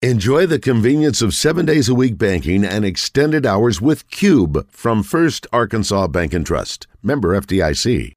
Enjoy 0.00 0.46
the 0.46 0.60
convenience 0.60 1.22
of 1.22 1.34
seven 1.34 1.66
days 1.66 1.88
a 1.88 1.94
week 1.94 2.16
banking 2.16 2.64
and 2.64 2.84
extended 2.84 3.44
hours 3.44 3.80
with 3.80 4.08
Cube 4.10 4.70
from 4.70 5.02
First 5.02 5.44
Arkansas 5.52 6.06
Bank 6.06 6.32
and 6.32 6.46
Trust. 6.46 6.86
Member 7.02 7.30
FDIC. 7.30 8.14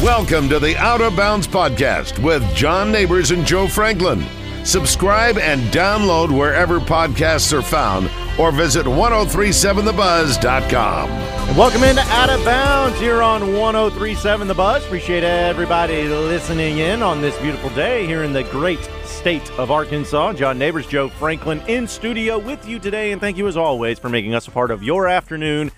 Welcome 0.00 0.48
to 0.50 0.60
the 0.60 0.76
Out 0.78 1.00
of 1.00 1.16
Bounds 1.16 1.48
Podcast 1.48 2.22
with 2.22 2.44
John 2.54 2.92
Neighbors 2.92 3.32
and 3.32 3.44
Joe 3.44 3.66
Franklin. 3.66 4.24
Subscribe 4.64 5.38
and 5.38 5.60
download 5.72 6.36
wherever 6.36 6.78
podcasts 6.78 7.52
are 7.52 7.62
found 7.62 8.08
or 8.38 8.52
visit 8.52 8.86
1037thebuzz.com. 8.86 11.10
And 11.10 11.58
welcome 11.58 11.82
into 11.82 12.02
Out 12.02 12.30
of 12.30 12.44
Bounds 12.44 12.96
here 13.00 13.22
on 13.22 13.58
1037 13.58 14.46
The 14.46 14.54
Buzz. 14.54 14.84
Appreciate 14.84 15.24
everybody 15.24 16.04
listening 16.04 16.78
in 16.78 17.02
on 17.02 17.20
this 17.20 17.36
beautiful 17.38 17.70
day 17.70 18.06
here 18.06 18.22
in 18.22 18.32
the 18.32 18.44
great 18.44 18.78
state 19.04 19.50
of 19.52 19.72
Arkansas. 19.72 20.34
John 20.34 20.58
Neighbors, 20.58 20.86
Joe 20.86 21.08
Franklin 21.08 21.60
in 21.62 21.88
studio 21.88 22.38
with 22.38 22.64
you 22.66 22.78
today. 22.78 23.10
And 23.12 23.20
thank 23.20 23.36
you 23.36 23.48
as 23.48 23.56
always 23.56 23.98
for 23.98 24.08
making 24.08 24.34
us 24.34 24.46
a 24.46 24.52
part 24.52 24.70
of 24.70 24.82
your 24.82 25.08
afternoon 25.08 25.72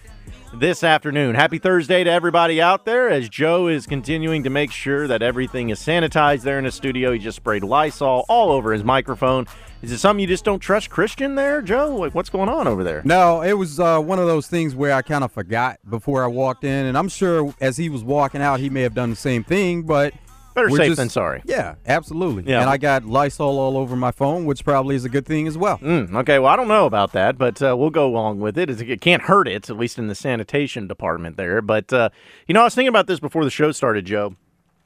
this 0.59 0.85
afternoon. 0.85 1.35
Happy 1.35 1.59
Thursday 1.59 2.05
to 2.05 2.11
everybody 2.11 2.61
out 2.61 2.85
there 2.85 3.09
as 3.09 3.29
Joe 3.29 3.69
is 3.69 3.87
continuing 3.87 4.45
to 4.45 4.51
make 4.51 4.71
sure 4.71 5.07
that 5.09 5.23
everything 5.23 5.71
is 5.71 5.81
sanitized 5.81 6.43
there 6.43 6.59
in 6.59 6.65
the 6.65 6.73
studio. 6.73 7.13
He 7.13 7.19
just 7.19 7.37
sprayed 7.37 7.65
Lysol 7.65 8.25
all 8.29 8.51
over 8.51 8.73
his 8.73 8.85
microphone. 8.85 9.47
Is 9.83 9.93
it 9.93 9.99
something 9.99 10.21
you 10.21 10.27
just 10.27 10.45
don't 10.45 10.61
trust 10.61 10.91
Christian 10.91 11.35
there, 11.35 11.61
Joe? 11.61 11.95
Like, 11.97 12.15
what's 12.15 12.31
going 12.31 12.49
on 12.49 12.67
over 12.67 12.83
there? 12.85 13.03
No, 13.05 13.43
it 13.43 13.53
was 13.53 13.79
uh, 13.79 14.01
one 14.01 14.19
of 14.19 14.27
those 14.27 14.47
things 14.47 14.75
where 14.75 14.95
I 14.95 15.03
kind 15.03 15.25
of 15.25 15.33
forgot 15.33 15.79
before 15.89 16.25
I 16.25 16.27
walked 16.27 16.65
in, 16.65 16.87
and 16.87 16.97
I'm 16.97 17.09
sure 17.09 17.55
as 17.61 17.77
he 17.77 17.89
was 17.89 18.03
walking 18.03 18.41
out, 18.41 18.61
he 18.61 18.71
may 18.71 18.83
have 18.83 18.95
done 18.95 19.11
the 19.11 19.17
same 19.17 19.45
thing, 19.45 19.83
but. 19.83 20.15
Better 20.55 20.71
we're 20.71 20.77
safe 20.77 20.87
just- 20.89 20.97
than 20.99 21.09
sorry. 21.09 21.43
Yeah, 21.45 21.75
absolutely. 21.85 22.45
Yeah. 22.51 22.61
And 22.61 22.71
I 22.71 22.77
got 22.77 23.05
Lysol 23.05 23.59
all 23.59 23.77
over 23.77 23.97
my 23.97 24.13
phone, 24.13 24.45
which 24.45 24.65
probably 24.65 24.95
is 24.95 25.05
a 25.05 25.09
good 25.09 25.27
thing 25.27 25.49
as 25.49 25.59
well. 25.59 25.79
Mm, 25.79 26.15
okay, 26.19 26.39
well, 26.39 26.53
I 26.53 26.57
don't 26.57 26.69
know 26.69 26.87
about 26.87 27.13
that, 27.13 27.37
but 27.37 27.61
uh, 27.61 27.77
we'll 27.77 27.91
go 27.91 28.07
along 28.07 28.39
with 28.41 28.57
it. 28.57 28.71
It 28.71 29.01
can't 29.01 29.23
hurt 29.23 29.49
it, 29.49 29.69
at 29.69 29.77
least 29.77 29.99
in 29.99 30.07
the 30.07 30.15
sanitation 30.15 30.87
department 30.87 31.37
there. 31.37 31.61
But, 31.61 31.93
uh, 31.93 32.11
you 32.47 32.55
know, 32.55 32.61
I 32.61 32.65
was 32.65 32.75
thinking 32.75 32.89
about 32.89 33.09
this 33.09 33.19
before 33.21 33.45
the 33.45 33.51
show 33.51 33.73
started, 33.73 34.05
Joe. 34.07 34.37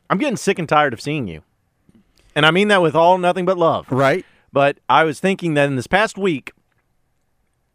I'm 0.09 0.19
getting 0.19 0.37
sick 0.39 0.59
and 0.59 0.69
tired 0.69 0.95
of 0.95 1.01
seeing 1.01 1.29
you. 1.29 1.43
And 2.35 2.47
I 2.47 2.51
mean 2.51 2.69
that 2.69 2.81
with 2.81 2.95
all 2.95 3.19
nothing 3.19 3.45
but 3.45 3.59
love. 3.59 3.91
Right? 3.91 4.25
But 4.53 4.79
I 4.89 5.05
was 5.05 5.21
thinking 5.21 5.55
that 5.55 5.67
in 5.67 5.77
this 5.77 5.87
past 5.87 6.17
week, 6.17 6.53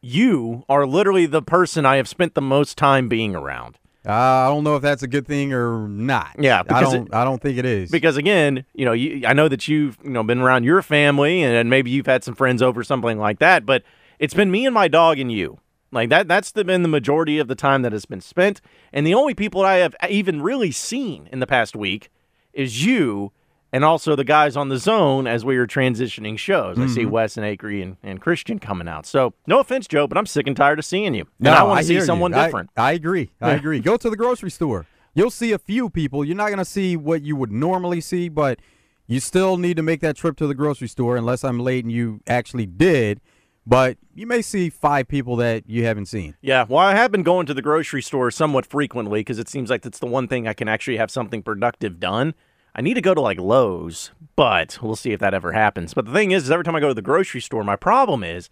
you 0.01 0.63
are 0.67 0.85
literally 0.85 1.25
the 1.25 1.41
person 1.41 1.85
I 1.85 1.97
have 1.97 2.07
spent 2.07 2.33
the 2.33 2.41
most 2.41 2.77
time 2.77 3.07
being 3.07 3.35
around. 3.35 3.77
Uh, 4.05 4.11
I 4.11 4.49
don't 4.49 4.63
know 4.63 4.75
if 4.75 4.81
that's 4.81 5.01
a 5.01 5.07
good 5.07 5.25
thing 5.25 5.53
or 5.53 5.87
not. 5.87 6.35
Yeah, 6.37 6.63
I 6.69 6.81
don't. 6.81 7.13
I 7.13 7.23
don't 7.23 7.41
think 7.41 7.57
it 7.57 7.65
is. 7.65 7.89
Because 7.89 8.17
again, 8.17 8.65
you 8.73 8.83
know, 8.83 8.91
you, 8.91 9.25
I 9.25 9.33
know 9.33 9.47
that 9.47 9.67
you've 9.67 9.97
you 10.03 10.09
know 10.09 10.23
been 10.23 10.39
around 10.39 10.65
your 10.65 10.81
family, 10.81 11.41
and 11.41 11.69
maybe 11.69 11.89
you've 11.89 12.05
had 12.05 12.23
some 12.23 12.35
friends 12.35 12.61
over, 12.61 12.83
something 12.83 13.17
like 13.17 13.39
that. 13.39 13.65
But 13.65 13.83
it's 14.19 14.33
been 14.33 14.51
me 14.51 14.65
and 14.65 14.73
my 14.73 14.87
dog 14.87 15.19
and 15.19 15.31
you. 15.31 15.59
Like 15.93 16.09
that. 16.09 16.27
That's 16.27 16.51
the, 16.51 16.65
been 16.65 16.81
the 16.81 16.89
majority 16.89 17.37
of 17.37 17.47
the 17.47 17.55
time 17.55 17.83
that 17.83 17.91
has 17.91 18.05
been 18.05 18.19
spent. 18.19 18.61
And 18.91 19.05
the 19.05 19.13
only 19.13 19.35
people 19.35 19.61
I 19.61 19.75
have 19.75 19.95
even 20.09 20.41
really 20.41 20.71
seen 20.71 21.29
in 21.31 21.39
the 21.39 21.45
past 21.45 21.75
week 21.75 22.09
is 22.51 22.83
you, 22.83 23.31
and 23.73 23.83
also 23.83 24.15
the 24.15 24.23
guys 24.23 24.55
on 24.55 24.69
the 24.69 24.77
zone 24.77 25.25
as 25.25 25.43
we 25.43 25.57
were 25.57 25.65
transitioning 25.65 26.37
shows. 26.37 26.77
I 26.77 26.85
see 26.85 27.01
mm-hmm. 27.01 27.09
Wes 27.09 27.37
and 27.37 27.45
Acree 27.45 27.81
and, 27.81 27.97
and 28.03 28.21
Christian 28.21 28.59
coming 28.59 28.87
out. 28.87 29.07
So 29.07 29.33
no 29.47 29.59
offense, 29.59 29.87
Joe, 29.87 30.05
but 30.05 30.15
I'm 30.15 30.27
sick 30.27 30.45
and 30.45 30.55
tired 30.55 30.77
of 30.77 30.85
seeing 30.85 31.15
you. 31.15 31.25
no, 31.39 31.49
and 31.49 31.59
I 31.59 31.63
want 31.63 31.79
to 31.79 31.85
see 31.85 31.93
hear 31.93 32.03
you. 32.03 32.05
someone 32.05 32.35
I- 32.35 32.45
different. 32.45 32.69
I, 32.77 32.91
agree. 32.91 33.31
I 33.41 33.53
agree. 33.53 33.79
Go 33.79 33.97
to 33.97 34.09
the 34.11 34.15
grocery 34.15 34.51
store. 34.51 34.85
You'll 35.15 35.31
see 35.31 35.51
a 35.51 35.57
few 35.57 35.89
people. 35.89 36.23
You're 36.23 36.37
not 36.37 36.47
going 36.47 36.59
to 36.59 36.65
see 36.65 36.95
what 36.95 37.23
you 37.23 37.35
would 37.35 37.51
normally 37.51 37.99
see, 37.99 38.29
but 38.29 38.59
you 39.07 39.19
still 39.19 39.57
need 39.57 39.77
to 39.77 39.83
make 39.83 40.01
that 40.01 40.15
trip 40.15 40.37
to 40.37 40.47
the 40.47 40.55
grocery 40.55 40.87
store 40.87 41.17
unless 41.17 41.43
I'm 41.43 41.59
late 41.59 41.83
and 41.83 41.91
you 41.91 42.21
actually 42.27 42.67
did. 42.67 43.21
But 43.65 43.97
you 44.13 44.27
may 44.27 44.41
see 44.43 44.69
five 44.69 45.07
people 45.07 45.35
that 45.37 45.67
you 45.67 45.85
haven't 45.85 46.07
seen. 46.07 46.35
Yeah, 46.41 46.65
well, 46.67 46.79
I 46.79 46.95
have 46.95 47.11
been 47.11 47.23
going 47.23 47.45
to 47.47 47.53
the 47.53 47.61
grocery 47.61 48.01
store 48.01 48.29
somewhat 48.29 48.65
frequently 48.65 49.21
because 49.21 49.39
it 49.39 49.47
seems 49.47 49.69
like 49.69 49.81
that's 49.81 49.99
the 49.99 50.05
one 50.05 50.27
thing 50.27 50.47
I 50.47 50.53
can 50.53 50.67
actually 50.67 50.97
have 50.97 51.09
something 51.09 51.41
productive 51.41 51.99
done. 51.99 52.33
I 52.75 52.81
need 52.81 52.95
to 52.95 53.01
go 53.01 53.13
to 53.13 53.21
like 53.21 53.39
Lowe's, 53.39 54.11
but 54.35 54.79
we'll 54.81 54.95
see 54.95 55.11
if 55.11 55.19
that 55.19 55.33
ever 55.33 55.51
happens. 55.51 55.93
But 55.93 56.05
the 56.05 56.13
thing 56.13 56.31
is, 56.31 56.43
is 56.43 56.51
every 56.51 56.63
time 56.63 56.75
I 56.75 56.79
go 56.79 56.87
to 56.87 56.93
the 56.93 57.01
grocery 57.01 57.41
store, 57.41 57.63
my 57.63 57.75
problem 57.75 58.23
is, 58.23 58.49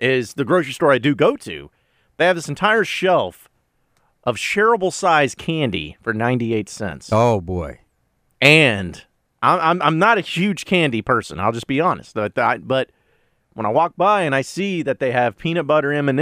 is 0.00 0.34
the 0.34 0.44
grocery 0.44 0.72
store 0.72 0.92
I 0.92 0.98
do 0.98 1.14
go 1.14 1.36
to, 1.36 1.70
they 2.16 2.26
have 2.26 2.36
this 2.36 2.48
entire 2.48 2.84
shelf 2.84 3.48
of 4.24 4.36
shareable 4.36 4.92
size 4.92 5.34
candy 5.34 5.96
for 6.02 6.12
98 6.12 6.68
cents. 6.68 7.10
Oh 7.12 7.40
boy. 7.40 7.80
And 8.40 9.04
I'm, 9.42 9.60
I'm 9.60 9.82
I'm 9.82 9.98
not 9.98 10.18
a 10.18 10.22
huge 10.22 10.64
candy 10.64 11.02
person. 11.02 11.38
I'll 11.38 11.52
just 11.52 11.66
be 11.66 11.80
honest. 11.80 12.14
But 12.14 12.36
I, 12.38 12.58
but 12.58 12.90
when 13.52 13.66
I 13.66 13.70
walk 13.70 13.94
by 13.96 14.22
and 14.22 14.34
I 14.34 14.42
see 14.42 14.82
that 14.82 14.98
they 14.98 15.12
have 15.12 15.38
peanut 15.38 15.66
butter 15.66 15.92
M 15.92 16.08
and 16.08 16.18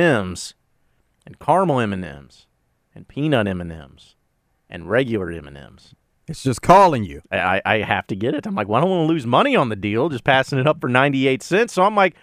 caramel 1.40 1.80
M 1.80 1.92
and 1.92 3.08
peanut 3.08 3.46
M 3.46 3.60
and 4.68 4.90
regular 4.90 5.30
M 5.30 5.46
and 5.46 5.56
M's, 5.56 5.94
It's 6.32 6.42
just 6.42 6.62
calling 6.62 7.04
you. 7.04 7.20
I, 7.30 7.60
I 7.62 7.78
have 7.80 8.06
to 8.06 8.16
get 8.16 8.34
it. 8.34 8.46
I'm 8.46 8.54
like, 8.54 8.66
well, 8.66 8.78
I 8.78 8.80
don't 8.80 8.90
want 8.90 9.06
to 9.06 9.12
lose 9.12 9.26
money 9.26 9.54
on 9.54 9.68
the 9.68 9.76
deal, 9.76 10.08
just 10.08 10.24
passing 10.24 10.58
it 10.58 10.66
up 10.66 10.80
for 10.80 10.88
98 10.88 11.42
cents. 11.42 11.74
So 11.74 11.82
I'm 11.82 11.94
like, 11.94 12.14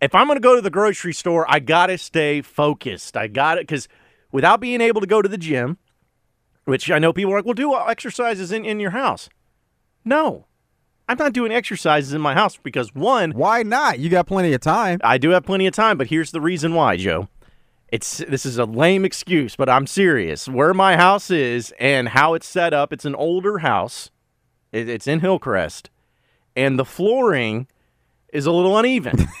if 0.00 0.14
I'm 0.14 0.26
going 0.26 0.36
to 0.38 0.42
go 0.42 0.56
to 0.56 0.62
the 0.62 0.70
grocery 0.70 1.12
store, 1.12 1.44
I 1.46 1.58
got 1.58 1.88
to 1.88 1.98
stay 1.98 2.40
focused. 2.40 3.18
I 3.18 3.26
got 3.26 3.58
it 3.58 3.66
because 3.66 3.86
without 4.32 4.60
being 4.60 4.80
able 4.80 5.02
to 5.02 5.06
go 5.06 5.20
to 5.20 5.28
the 5.28 5.36
gym, 5.36 5.76
which 6.64 6.90
I 6.90 6.98
know 6.98 7.12
people 7.12 7.34
are 7.34 7.36
like, 7.36 7.44
well, 7.44 7.52
do 7.52 7.76
exercises 7.76 8.50
in, 8.50 8.64
in 8.64 8.80
your 8.80 8.92
house. 8.92 9.28
No, 10.06 10.46
I'm 11.06 11.18
not 11.18 11.34
doing 11.34 11.52
exercises 11.52 12.14
in 12.14 12.22
my 12.22 12.32
house 12.32 12.56
because 12.56 12.94
one, 12.94 13.32
Why 13.32 13.62
not? 13.62 13.98
You 13.98 14.08
got 14.08 14.26
plenty 14.26 14.54
of 14.54 14.62
time. 14.62 15.00
I 15.04 15.18
do 15.18 15.28
have 15.30 15.44
plenty 15.44 15.66
of 15.66 15.74
time, 15.74 15.98
but 15.98 16.06
here's 16.06 16.30
the 16.30 16.40
reason 16.40 16.72
why, 16.72 16.96
Joe. 16.96 17.28
It's 17.92 18.18
this 18.18 18.46
is 18.46 18.56
a 18.58 18.64
lame 18.64 19.04
excuse, 19.04 19.56
but 19.56 19.68
I'm 19.68 19.86
serious. 19.86 20.48
Where 20.48 20.72
my 20.72 20.96
house 20.96 21.30
is 21.30 21.74
and 21.80 22.10
how 22.10 22.34
it's 22.34 22.46
set 22.46 22.72
up, 22.72 22.92
it's 22.92 23.04
an 23.04 23.14
older 23.16 23.58
house. 23.58 24.10
It, 24.72 24.88
it's 24.88 25.08
in 25.08 25.20
Hillcrest, 25.20 25.90
and 26.54 26.78
the 26.78 26.84
flooring 26.84 27.66
is 28.32 28.46
a 28.46 28.52
little 28.52 28.78
uneven 28.78 29.26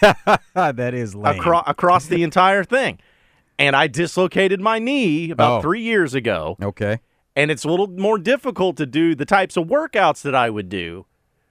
that 0.54 0.94
is 0.94 1.14
lame. 1.14 1.38
across 1.38 1.64
across 1.68 2.06
the 2.06 2.22
entire 2.24 2.64
thing. 2.64 2.98
And 3.56 3.76
I 3.76 3.86
dislocated 3.86 4.60
my 4.60 4.78
knee 4.78 5.30
about 5.30 5.58
Oh. 5.58 5.62
three 5.62 5.82
years 5.82 6.14
ago, 6.14 6.56
Okay. 6.62 6.98
and 7.36 7.50
it's 7.50 7.62
a 7.62 7.68
little 7.68 7.86
more 7.88 8.18
difficult 8.18 8.76
to 8.78 8.86
do 8.86 9.14
the 9.14 9.26
types 9.26 9.56
of 9.56 9.66
workouts 9.66 10.22
that 10.22 10.34
I 10.34 10.48
would 10.50 10.68
do 10.68 11.04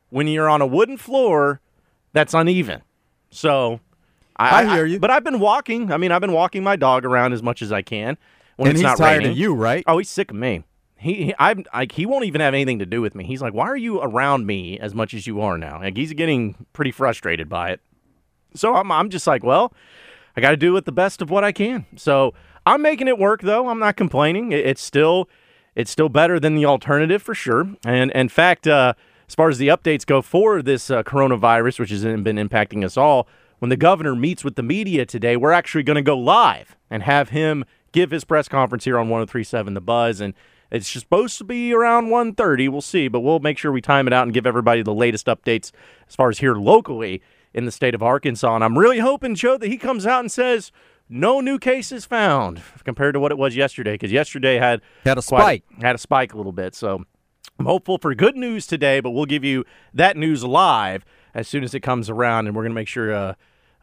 when 0.10 0.28
you're 0.28 0.50
on 0.50 0.60
a 0.60 0.66
wooden 0.68 0.98
floor 0.98 1.62
that's 2.12 2.34
uneven. 2.34 2.82
So 3.30 3.80
I 4.40 4.76
hear 4.76 4.86
you. 4.86 5.00
But 5.00 5.12
I've 5.12 5.24
been 5.24 5.40
walking. 5.40 5.92
I 5.92 5.98
mean, 5.98 6.12
I've 6.12 6.22
been 6.22 6.32
walking 6.32 6.64
my 6.64 6.76
dog 6.76 7.06
around 7.06 7.34
as 7.34 7.44
much 7.44 7.62
as 7.62 7.72
I 7.72 7.82
can 7.82 8.18
when 8.56 8.70
and 8.70 8.76
it's 8.76 8.82
he's 8.82 8.84
not 8.84 8.98
tired 8.98 9.20
raining. 9.20 9.32
of 9.32 9.38
you, 9.38 9.54
right? 9.54 9.84
Oh, 9.88 9.98
he's 9.98 10.10
sick 10.10 10.32
of 10.32 10.38
me. 10.38 10.64
He, 10.98 11.26
he 11.26 11.36
I'm 11.40 11.64
like 11.74 11.94
he 11.94 12.06
won't 12.06 12.26
even 12.26 12.42
have 12.42 12.54
anything 12.54 12.80
to 12.80 12.86
do 12.86 13.02
with 13.02 13.16
me. 13.16 13.24
He's 13.24 13.42
like, 13.42 13.54
"Why 13.54 13.68
are 13.68 13.78
you 13.78 14.02
around 14.02 14.46
me 14.46 14.78
as 14.80 14.94
much 14.94 15.14
as 15.14 15.26
you 15.26 15.40
are 15.42 15.58
now?" 15.58 15.80
Like 15.80 15.96
he's 15.96 16.12
getting 16.14 16.66
pretty 16.74 16.92
frustrated 16.92 17.48
by 17.48 17.72
it. 17.72 17.82
So 18.54 18.76
I'm 18.76 18.92
I'm 18.92 19.10
just 19.10 19.26
like, 19.26 19.44
"Well, 19.44 19.74
I 20.36 20.42
got 20.42 20.52
to 20.52 20.58
do 20.58 20.76
it 20.76 20.86
the 20.86 20.92
best 20.92 21.22
of 21.22 21.30
what 21.30 21.44
I 21.44 21.52
can." 21.52 21.86
So 21.96 22.34
I'm 22.66 22.82
making 22.82 23.08
it 23.08 23.18
work 23.18 23.42
though. 23.42 23.70
I'm 23.70 23.80
not 23.80 23.96
complaining. 23.96 24.52
It, 24.52 24.66
it's 24.66 24.82
still 24.82 25.30
it's 25.74 25.90
still 25.90 26.10
better 26.10 26.38
than 26.38 26.56
the 26.56 26.66
alternative 26.66 27.22
for 27.22 27.34
sure. 27.34 27.70
And 27.86 28.12
in 28.12 28.28
fact, 28.28 28.68
uh, 28.68 28.94
as 29.28 29.36
far 29.36 29.48
as 29.48 29.58
the 29.58 29.70
updates 29.70 30.06
go 30.06 30.22
for 30.22 30.62
this 30.62 30.92
uh, 30.92 31.04
coronavirus, 31.04 31.80
which 31.80 31.92
has 31.92 32.04
been 32.04 32.36
impacting 32.36 32.84
us 32.84 32.98
all, 32.98 33.26
when 33.60 33.70
the 33.70 33.78
governor 33.78 34.16
meets 34.16 34.44
with 34.44 34.56
the 34.56 34.64
media 34.64 35.06
today, 35.06 35.36
we're 35.38 35.52
actually 35.52 35.84
going 35.84 35.96
to 35.96 36.02
go 36.02 36.18
live 36.18 36.76
and 36.90 37.04
have 37.04 37.30
him 37.30 37.66
give 37.92 38.12
his 38.12 38.24
press 38.24 38.48
conference 38.48 38.84
here 38.86 38.98
on 38.98 39.10
1037 39.10 39.74
The 39.74 39.82
Buzz. 39.82 40.20
And 40.22 40.34
it's 40.72 40.88
supposed 40.88 41.38
to 41.40 41.44
be 41.44 41.74
around 41.74 42.08
1.30. 42.08 42.70
We'll 42.70 42.82
see, 42.82 43.08
but 43.08 43.22
we'll 43.22 43.40
make 43.40 43.58
sure 43.58 43.72
we 43.72 43.82
time 43.82 44.08
it 44.08 44.14
out 44.14 44.24
and 44.24 44.34
give 44.34 44.46
everybody 44.46 44.82
the 44.84 44.94
latest 44.94 45.26
updates 45.28 45.72
as 46.08 46.16
far 46.16 46.30
as 46.30 46.40
here 46.40 46.56
locally 46.56 47.22
in 47.54 47.66
the 47.66 47.72
state 47.72 47.96
of 47.96 48.04
Arkansas. 48.04 48.54
And 48.56 48.64
I'm 48.64 48.78
really 48.78 49.00
hoping, 49.00 49.34
Joe, 49.36 49.58
that 49.58 49.68
he 49.68 49.78
comes 49.78 50.06
out 50.06 50.20
and 50.20 50.32
says, 50.32 50.72
no 51.10 51.42
new 51.42 51.58
cases 51.58 52.06
found 52.06 52.62
compared 52.84 53.16
to 53.16 53.20
what 53.20 53.32
it 53.32 53.38
was 53.40 53.56
yesterday, 53.56 53.94
because 53.96 54.12
yesterday 54.12 54.58
had 54.58 54.82
Had 55.04 55.18
a 55.18 55.24
quite- 55.24 55.64
spike. 55.64 55.82
had 55.82 55.96
a 55.96 56.00
spike 56.00 56.34
a 56.34 56.38
little 56.38 56.52
bit. 56.52 56.76
So 56.76 57.04
I'm 57.58 57.66
hopeful 57.66 57.98
for 57.98 58.14
good 58.14 58.36
news 58.38 58.68
today, 58.68 59.00
but 59.00 59.10
we'll 59.10 59.26
give 59.26 59.44
you 59.44 59.66
that 59.96 60.16
news 60.16 60.44
live 60.44 61.04
as 61.34 61.48
soon 61.48 61.64
as 61.64 61.74
it 61.74 61.80
comes 61.80 62.12
around, 62.12 62.46
and 62.46 62.56
we're 62.56 62.62
going 62.62 62.72
to 62.72 62.76
make 62.76 62.88
sure 62.88 63.12
uh, 63.12 63.34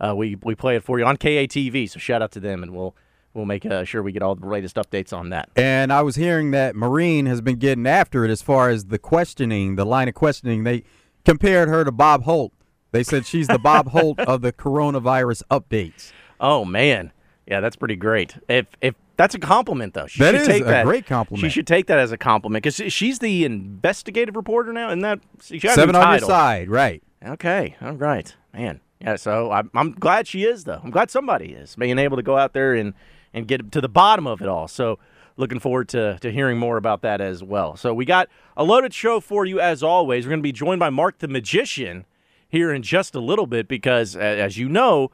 uh, 0.01 0.15
we 0.17 0.37
we 0.43 0.55
play 0.55 0.77
it 0.77 0.83
for 0.83 0.99
you 0.99 1.05
on 1.05 1.17
KATV. 1.17 1.89
So 1.91 1.99
shout 1.99 2.23
out 2.23 2.33
to 2.33 2.41
them, 2.41 2.63
and 2.63 2.75
we'll 2.75 2.95
we'll 3.35 3.45
make 3.47 3.67
uh, 3.67 3.85
sure 3.85 4.03
we 4.03 4.13
get 4.13 4.23
all 4.23 4.35
the 4.35 4.47
latest 4.47 4.77
updates 4.77 5.13
on 5.17 5.31
that. 5.31 5.49
And 5.57 5.93
I 5.93 6.03
was 6.03 6.17
hearing 6.17 6.51
that 6.53 6.75
Marine 6.75 7.27
has 7.27 7.41
been 7.41 7.57
getting 7.57 7.87
after 7.87 8.25
it 8.25 8.31
as 8.31 8.43
far 8.43 8.71
as 8.71 8.87
the 8.87 8.99
questioning, 8.99 9.77
the 9.77 9.85
line 9.85 10.09
of 10.09 10.15
questioning. 10.15 10.65
They 10.65 10.85
compared 11.25 11.69
her 11.69 11.85
to 11.85 11.93
Bob 11.93 12.25
Holt. 12.25 12.53
They 12.93 13.03
said 13.03 13.27
she's 13.27 13.47
the 13.49 13.59
Bob 13.59 13.89
Holt 13.89 14.19
of 14.21 14.41
the 14.43 14.53
coronavirus 14.53 15.43
updates. 15.51 16.13
Oh 16.41 16.65
man, 16.65 17.13
yeah, 17.47 17.61
that's 17.61 17.77
pretty 17.77 17.97
great. 17.97 18.37
If 18.49 18.67
if 18.81 18.95
that's 19.17 19.35
a 19.35 19.39
compliment, 19.39 19.95
though, 19.95 20.07
she 20.07 20.21
That 20.21 20.33
should 20.33 20.41
is 20.43 20.47
take 20.47 20.63
a 20.63 20.67
that. 20.67 20.85
great 20.85 21.07
compliment. 21.07 21.41
She 21.43 21.49
should 21.55 21.67
take 21.67 21.87
that 21.87 21.99
as 21.99 22.13
a 22.13 22.19
compliment 22.19 22.63
because 22.63 22.93
she's 22.93 23.19
the 23.19 23.45
investigative 23.45 24.37
reporter 24.37 24.73
now. 24.73 24.91
And 24.91 25.03
that 25.05 25.21
she 25.43 25.59
got 25.59 25.73
a 25.73 25.75
Seven 25.75 25.97
on 25.97 26.19
your 26.19 26.27
side, 26.27 26.69
right? 26.69 27.03
Okay, 27.25 27.77
all 27.81 27.93
right, 27.93 28.35
man. 28.53 28.81
Yeah, 29.01 29.17
so 29.17 29.51
I'm, 29.53 29.71
I'm 29.75 29.93
glad 29.93 30.27
she 30.27 30.45
is, 30.45 30.65
though. 30.65 30.81
I'm 30.83 30.91
glad 30.91 31.11
somebody 31.11 31.53
is 31.53 31.77
being 31.77 31.99
able 31.99 32.17
to 32.17 32.23
go 32.23 32.37
out 32.39 32.55
there 32.55 32.75
and, 32.75 32.95
and 33.35 33.47
get 33.47 33.73
to 33.73 33.81
the 33.81 33.89
bottom 33.89 34.27
of 34.27 34.41
it 34.41 34.49
all. 34.49 34.69
So, 34.69 34.99
looking 35.37 35.59
forward 35.61 35.89
to, 35.91 36.19
to 36.21 36.33
hearing 36.33 36.59
more 36.59 36.79
about 36.79 37.03
that 37.03 37.21
as 37.21 37.43
well. 37.43 37.77
So, 37.77 37.93
we 37.93 38.05
got 38.05 38.29
a 38.57 38.65
loaded 38.65 38.95
show 38.95 39.21
for 39.21 39.45
you 39.45 39.61
as 39.61 39.83
always. 39.83 40.25
We're 40.25 40.31
going 40.31 40.41
to 40.41 40.45
be 40.45 40.53
joined 40.53 40.81
by 40.81 40.91
Mark 40.91 41.19
the 41.19 41.29
Magician 41.29 42.07
here 42.49 42.73
in 42.73 42.83
just 42.83 43.15
a 43.15 43.21
little 43.21 43.47
bit 43.47 43.69
because, 43.69 44.17
as 44.17 44.57
you 44.57 44.69
know, 44.69 45.11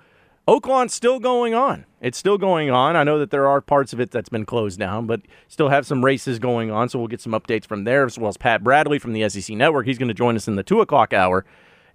Oaklawn's 0.49 0.93
still 0.93 1.21
going 1.21 1.55
on. 1.55 1.87
It's 2.01 2.19
still 2.19 2.37
going 2.37 2.69
on. 2.69 2.97
I 2.97 3.05
know 3.05 3.19
that 3.21 3.31
there 3.31 3.47
are 3.47 3.61
parts 3.61 3.93
of 3.93 4.01
it 4.01 4.11
that's 4.11 4.29
been 4.29 4.45
closed 4.45 4.79
down, 4.79 5.07
but 5.07 5.23
still 5.47 5.69
have 5.69 5.87
some 5.87 6.05
races 6.05 6.41
going 6.41 6.71
on. 6.71 6.89
So 6.89 6.99
we'll 6.99 7.09
get 7.09 7.21
some 7.21 7.33
updates 7.33 7.65
from 7.65 7.85
there, 7.85 8.05
as 8.05 8.19
well 8.19 8.29
as 8.29 8.37
Pat 8.37 8.65
Bradley 8.65 8.99
from 8.99 9.13
the 9.13 9.29
SEC 9.29 9.57
Network. 9.57 9.87
He's 9.87 9.99
going 9.99 10.09
to 10.09 10.15
join 10.15 10.35
us 10.35 10.49
in 10.49 10.57
the 10.57 10.65
two 10.65 10.81
o'clock 10.81 11.13
hour, 11.13 11.45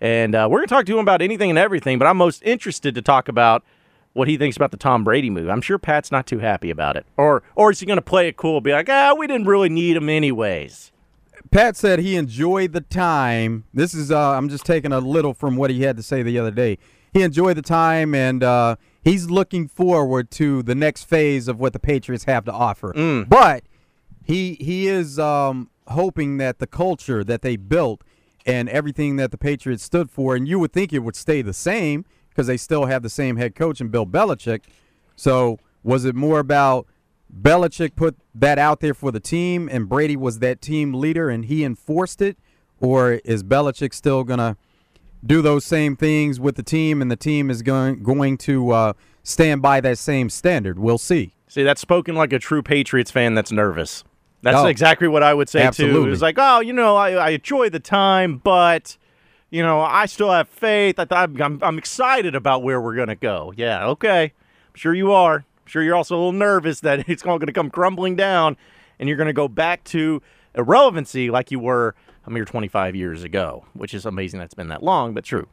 and 0.02 0.36
uh, 0.36 0.48
we're 0.50 0.60
going 0.60 0.68
to 0.68 0.74
talk 0.74 0.86
to 0.86 0.94
him 0.94 1.00
about 1.00 1.22
anything 1.22 1.50
and 1.50 1.60
everything. 1.60 1.98
But 2.00 2.08
I'm 2.08 2.18
most 2.18 2.44
interested 2.44 2.96
to 2.96 3.02
talk 3.02 3.28
about 3.28 3.64
what 4.14 4.28
he 4.28 4.38
thinks 4.38 4.58
about 4.58 4.72
the 4.72 4.78
Tom 4.78 5.04
Brady 5.04 5.30
move. 5.30 5.50
I'm 5.50 5.62
sure 5.62 5.78
Pat's 5.78 6.12
not 6.12 6.26
too 6.26 6.40
happy 6.40 6.70
about 6.70 6.98
it, 6.98 7.06
or 7.18 7.44
or 7.56 7.72
is 7.72 7.80
he 7.80 7.86
going 7.86 7.98
to 7.98 8.02
play 8.02 8.28
it 8.28 8.38
cool, 8.38 8.62
be 8.62 8.72
like, 8.72 8.90
ah, 8.90 9.14
we 9.18 9.28
didn't 9.28 9.48
really 9.48 9.70
need 9.70 9.96
him 9.96 10.10
anyways. 10.10 10.92
Pat 11.52 11.78
said 11.78 12.00
he 12.00 12.16
enjoyed 12.16 12.74
the 12.74 12.82
time. 12.82 13.66
This 13.74 13.94
is 13.94 14.12
uh, 14.12 14.32
I'm 14.32 14.50
just 14.50 14.66
taking 14.66 14.92
a 14.92 15.00
little 15.00 15.34
from 15.34 15.56
what 15.56 15.70
he 15.70 15.84
had 15.84 15.98
to 15.98 16.04
say 16.04 16.24
the 16.24 16.40
other 16.40 16.52
day. 16.52 16.78
He 17.14 17.22
enjoyed 17.24 17.58
the 17.58 17.62
time 17.62 18.14
and 18.14 18.44
uh, 18.44 18.76
he's 19.04 19.30
looking 19.30 19.68
forward 19.68 20.30
to 20.32 20.62
the 20.64 20.76
next 20.76 21.06
phase 21.06 21.48
of 21.48 21.60
what 21.60 21.74
the 21.74 21.80
Patriots 21.80 22.26
have 22.26 22.46
to 22.46 22.52
offer. 22.52 22.94
Mm. 22.94 23.30
But 23.30 23.64
he 24.26 24.56
he 24.56 24.88
is 24.88 25.18
um, 25.18 25.70
hoping 25.88 26.38
that 26.38 26.60
the 26.60 26.68
culture 26.68 27.24
that 27.24 27.42
they 27.42 27.56
built 27.56 28.04
and 28.48 28.70
everything 28.70 29.18
that 29.18 29.30
the 29.30 29.38
Patriots 29.38 29.84
stood 29.84 30.10
for, 30.10 30.36
and 30.36 30.48
you 30.48 30.58
would 30.58 30.72
think 30.72 30.94
it 30.94 31.00
would 31.00 31.18
stay 31.18 31.42
the 31.42 31.54
same 31.54 32.06
because 32.30 32.48
they 32.48 32.58
still 32.58 32.86
have 32.86 33.04
the 33.04 33.10
same 33.10 33.36
head 33.36 33.54
coach 33.54 33.82
in 33.82 33.90
Bill 33.90 34.06
Belichick. 34.06 34.62
So 35.18 35.60
was 35.84 36.06
it 36.06 36.16
more 36.16 36.40
about 36.40 36.88
Belichick 37.42 37.96
put 37.96 38.16
that 38.34 38.58
out 38.58 38.80
there 38.80 38.94
for 38.94 39.12
the 39.12 39.20
team, 39.20 39.68
and 39.70 39.90
Brady 39.90 40.16
was 40.16 40.40
that 40.40 40.62
team 40.62 40.94
leader, 40.94 41.30
and 41.30 41.46
he 41.46 41.66
enforced 41.66 42.22
it, 42.22 42.38
or 42.80 43.14
is 43.26 43.44
Belichick 43.44 43.94
still 43.94 44.24
gonna 44.24 44.56
do 45.26 45.42
those 45.42 45.66
same 45.66 45.98
things 45.98 46.40
with 46.40 46.56
the 46.56 46.64
team, 46.64 47.02
and 47.02 47.12
the 47.12 47.18
team 47.18 47.50
is 47.50 47.62
going 47.62 48.02
going 48.02 48.38
to 48.38 48.72
uh, 48.72 48.94
stand 49.24 49.62
by 49.62 49.82
that 49.82 49.98
same 49.98 50.30
standard? 50.30 50.80
We'll 50.80 50.98
see. 50.98 51.34
See, 51.50 51.64
that's 51.64 51.82
spoken 51.82 52.16
like 52.16 52.32
a 52.32 52.40
true 52.40 52.62
Patriots 52.62 53.12
fan 53.12 53.34
that's 53.34 53.52
nervous. 53.52 54.06
That's 54.42 54.58
Oh, 54.58 54.68
exactly 54.68 55.08
what 55.08 55.24
I 55.24 55.34
would 55.34 55.50
say 55.50 55.60
too. 55.62 55.68
absolutely. 55.68 56.12
It's 56.14 56.22
like, 56.22 56.36
oh, 56.38 56.60
you 56.60 56.74
know, 56.74 56.96
I, 56.96 57.12
I 57.14 57.30
enjoy 57.32 57.70
the 57.70 57.80
time, 57.80 58.38
but 58.38 58.98
you 59.50 59.64
know, 59.64 59.82
I 59.82 60.06
still 60.06 60.32
have 60.32 60.48
faith. 60.50 61.00
I, 61.00 61.08
I'm, 61.12 61.42
I'm 61.42 61.60
I'm 61.64 61.78
excited 61.78 62.36
about 62.36 62.64
where 62.64 62.80
we're 62.82 62.96
gonna 62.96 63.16
go. 63.16 63.54
Yeah, 63.58 63.88
okay, 63.88 64.24
I'm 64.24 64.76
sure 64.76 64.94
you 64.94 65.12
are. 65.12 65.36
I'm 65.38 65.66
sure 65.66 65.82
you're 65.84 65.96
also 65.96 66.16
a 66.16 66.18
little 66.18 66.32
nervous 66.34 66.82
that 66.82 67.08
it's 67.10 67.26
all 67.26 67.40
gonna 67.40 67.52
come 67.54 67.70
crumbling 67.70 68.16
down, 68.16 68.58
and 69.00 69.08
you're 69.10 69.18
gonna 69.18 69.34
go 69.34 69.48
back 69.48 69.84
to 69.86 70.22
irrelevancy 70.56 71.30
like 71.30 71.52
you 71.52 71.60
were 71.60 71.96
a 72.26 72.30
mere 72.30 72.46
25 72.46 72.96
years 72.96 73.24
ago, 73.24 73.66
which 73.74 73.94
is 73.94 74.06
amazing. 74.06 74.40
That's 74.40 74.54
been 74.54 74.68
that 74.68 74.84
long, 74.84 75.14
but 75.14 75.24
true. 75.24 75.48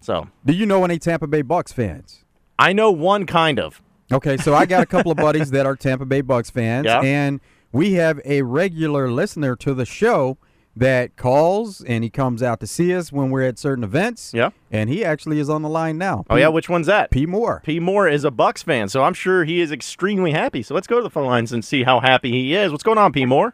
So 0.00 0.28
Do 0.46 0.52
you 0.54 0.64
know 0.64 0.84
any 0.84 0.98
Tampa 0.98 1.26
Bay 1.26 1.42
Bucs 1.42 1.72
fans? 1.74 2.24
I 2.58 2.72
know 2.72 2.90
one 2.90 3.26
kind 3.26 3.58
of. 3.58 3.82
Okay, 4.12 4.36
so 4.36 4.54
I 4.54 4.64
got 4.66 4.82
a 4.82 4.86
couple 4.86 5.10
of 5.10 5.16
buddies 5.18 5.50
that 5.50 5.66
are 5.66 5.76
Tampa 5.76 6.04
Bay 6.06 6.22
Bucs 6.22 6.50
fans, 6.50 6.84
Yeah. 6.86 7.00
and 7.00 7.40
we 7.72 7.92
have 7.94 8.20
a 8.24 8.42
regular 8.42 9.10
listener 9.10 9.56
to 9.56 9.74
the 9.74 9.84
show 9.86 10.38
that 10.76 11.16
calls 11.16 11.82
and 11.82 12.04
he 12.04 12.08
comes 12.10 12.42
out 12.42 12.60
to 12.60 12.66
see 12.66 12.94
us 12.94 13.10
when 13.12 13.30
we're 13.30 13.42
at 13.42 13.58
certain 13.58 13.82
events. 13.84 14.32
Yeah. 14.32 14.50
and 14.70 14.88
he 14.88 15.04
actually 15.04 15.38
is 15.40 15.50
on 15.50 15.62
the 15.62 15.68
line 15.68 15.98
now. 15.98 16.24
Oh 16.30 16.36
yeah, 16.36 16.48
which 16.48 16.68
one's 16.68 16.86
that? 16.86 17.10
P 17.10 17.26
Moore. 17.26 17.60
P. 17.64 17.80
Moore 17.80 18.08
is 18.08 18.24
a 18.24 18.30
Bucs 18.30 18.62
fan, 18.62 18.88
so 18.88 19.02
I'm 19.02 19.14
sure 19.14 19.44
he 19.44 19.60
is 19.60 19.72
extremely 19.72 20.30
happy. 20.30 20.62
So 20.62 20.74
let's 20.74 20.86
go 20.86 20.96
to 20.96 21.02
the 21.02 21.10
phone 21.10 21.26
lines 21.26 21.52
and 21.52 21.64
see 21.64 21.82
how 21.82 22.00
happy 22.00 22.30
he 22.30 22.54
is. 22.54 22.70
What's 22.70 22.84
going 22.84 22.98
on, 22.98 23.12
P. 23.12 23.26
Moore? 23.26 23.52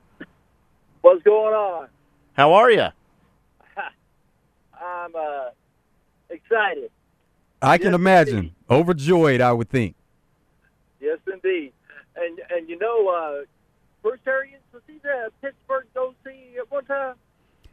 What's 1.00 1.22
going 1.22 1.54
on? 1.54 1.88
How 2.34 2.52
are 2.52 2.70
you? 2.70 2.88
I'm 4.80 5.14
uh, 5.16 5.50
excited. 6.30 6.90
I 7.62 7.78
can 7.78 7.92
Yes, 7.92 7.94
imagine 7.94 8.36
indeed. 8.38 8.54
overjoyed. 8.70 9.40
I 9.40 9.52
would 9.52 9.70
think. 9.70 9.96
Yes, 11.00 11.18
indeed. 11.32 11.72
And 12.16 12.40
and 12.50 12.68
you 12.68 12.78
know, 12.78 13.08
uh, 13.08 13.44
Bruce 14.06 14.20
Arians 14.24 14.62
was 14.72 14.82
he 14.86 15.00
the 15.02 15.32
Pittsburgh 15.42 15.86
OC 15.96 16.32
at 16.60 16.70
one 16.70 16.84
time? 16.84 17.16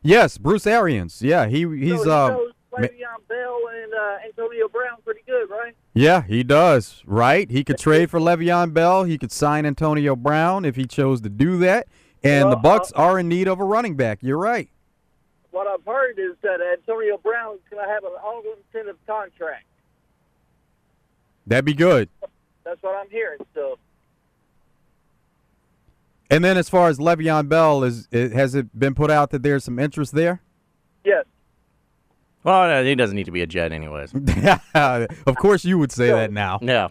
Yes, 0.01 0.39
Bruce 0.39 0.65
Arians. 0.65 1.21
Yeah, 1.21 1.45
he 1.45 1.59
he's 1.77 2.01
so 2.01 2.05
he 2.05 2.09
um. 2.09 2.31
knows 2.33 2.51
Le'Veon 2.71 3.27
Bell 3.29 3.59
and 3.71 3.93
uh, 3.93 4.17
Antonio 4.25 4.67
Brown 4.67 4.97
pretty 5.05 5.21
good, 5.27 5.47
right? 5.51 5.75
Yeah, 5.93 6.23
he 6.23 6.41
does. 6.41 7.03
Right? 7.05 7.51
He 7.51 7.63
could 7.63 7.77
trade 7.77 8.09
for 8.09 8.19
Le'Veon 8.19 8.73
Bell. 8.73 9.03
He 9.03 9.19
could 9.19 9.31
sign 9.31 9.67
Antonio 9.67 10.15
Brown 10.15 10.65
if 10.65 10.75
he 10.75 10.87
chose 10.87 11.21
to 11.21 11.29
do 11.29 11.57
that. 11.59 11.87
And 12.23 12.51
the 12.51 12.57
Bucs 12.57 12.91
uh, 12.95 13.03
are 13.03 13.19
in 13.19 13.29
need 13.29 13.47
of 13.47 13.59
a 13.59 13.63
running 13.63 13.95
back. 13.95 14.23
You're 14.23 14.39
right. 14.39 14.69
What 15.51 15.67
I've 15.67 15.85
heard 15.85 16.17
is 16.17 16.35
that 16.41 16.61
Antonio 16.61 17.19
Brown 17.19 17.53
is 17.53 17.61
going 17.69 17.85
to 17.85 17.87
have 17.91 18.03
an 18.03 18.13
all-incentive 18.23 18.97
contract. 19.05 19.65
That'd 21.45 21.65
be 21.65 21.75
good. 21.75 22.09
That's 22.63 22.81
what 22.81 22.95
I'm 22.95 23.09
hearing. 23.11 23.37
So 23.53 23.77
And 26.33 26.43
then 26.43 26.57
as 26.57 26.67
far 26.67 26.89
as 26.89 26.97
Le'Veon 26.97 27.47
Bell, 27.47 27.83
is 27.83 28.07
it, 28.09 28.31
has 28.31 28.55
it 28.55 28.77
been 28.77 28.95
put 28.95 29.11
out 29.11 29.29
that 29.29 29.43
there's 29.43 29.63
some 29.63 29.77
interest 29.77 30.15
there? 30.15 30.41
yes, 31.05 31.25
Well, 32.43 32.67
no, 32.67 32.83
he 32.83 32.95
doesn't 32.95 33.15
need 33.15 33.25
to 33.25 33.31
be 33.31 33.43
a 33.43 33.45
Jet, 33.45 33.71
anyways. 33.71 34.15
of 34.73 35.35
course, 35.35 35.63
you 35.63 35.77
would 35.77 35.91
say 35.91 36.07
that 36.07 36.31
now. 36.31 36.57
Yeah. 36.59 36.87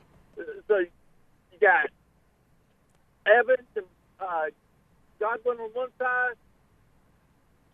so 0.68 0.78
you 0.78 1.58
got 1.60 1.86
Evans 3.26 3.66
and 3.74 3.84
uh, 4.20 4.44
Godwin 5.18 5.58
on 5.58 5.70
one 5.70 5.88
side, 5.98 6.34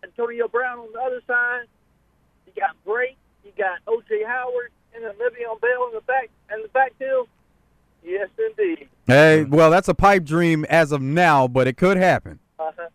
Antonio 0.03 0.47
Brown 0.47 0.79
on 0.79 0.91
the 0.91 0.99
other 0.99 1.21
side. 1.27 1.65
You 2.47 2.53
got 2.59 2.75
Drake, 2.83 3.17
you 3.45 3.51
got 3.55 3.77
O.J. 3.85 4.23
Howard, 4.23 4.71
and 4.95 5.03
then 5.03 5.11
Le'Veon 5.11 5.61
Bell 5.61 5.87
in 5.89 5.93
the 5.93 6.01
back 6.07 6.31
and 6.49 6.63
the 6.63 6.69
backfield. 6.69 7.27
Yes, 8.03 8.29
indeed. 8.37 8.87
Hey, 9.07 9.43
well, 9.43 9.69
that's 9.71 9.87
a 9.87 9.93
pipe 9.93 10.23
dream 10.23 10.65
as 10.65 10.91
of 10.91 11.01
now, 11.01 11.47
but 11.47 11.67
it 11.67 11.77
could 11.77 11.97
happen. 11.97 12.39
Uh-huh. 12.57 12.87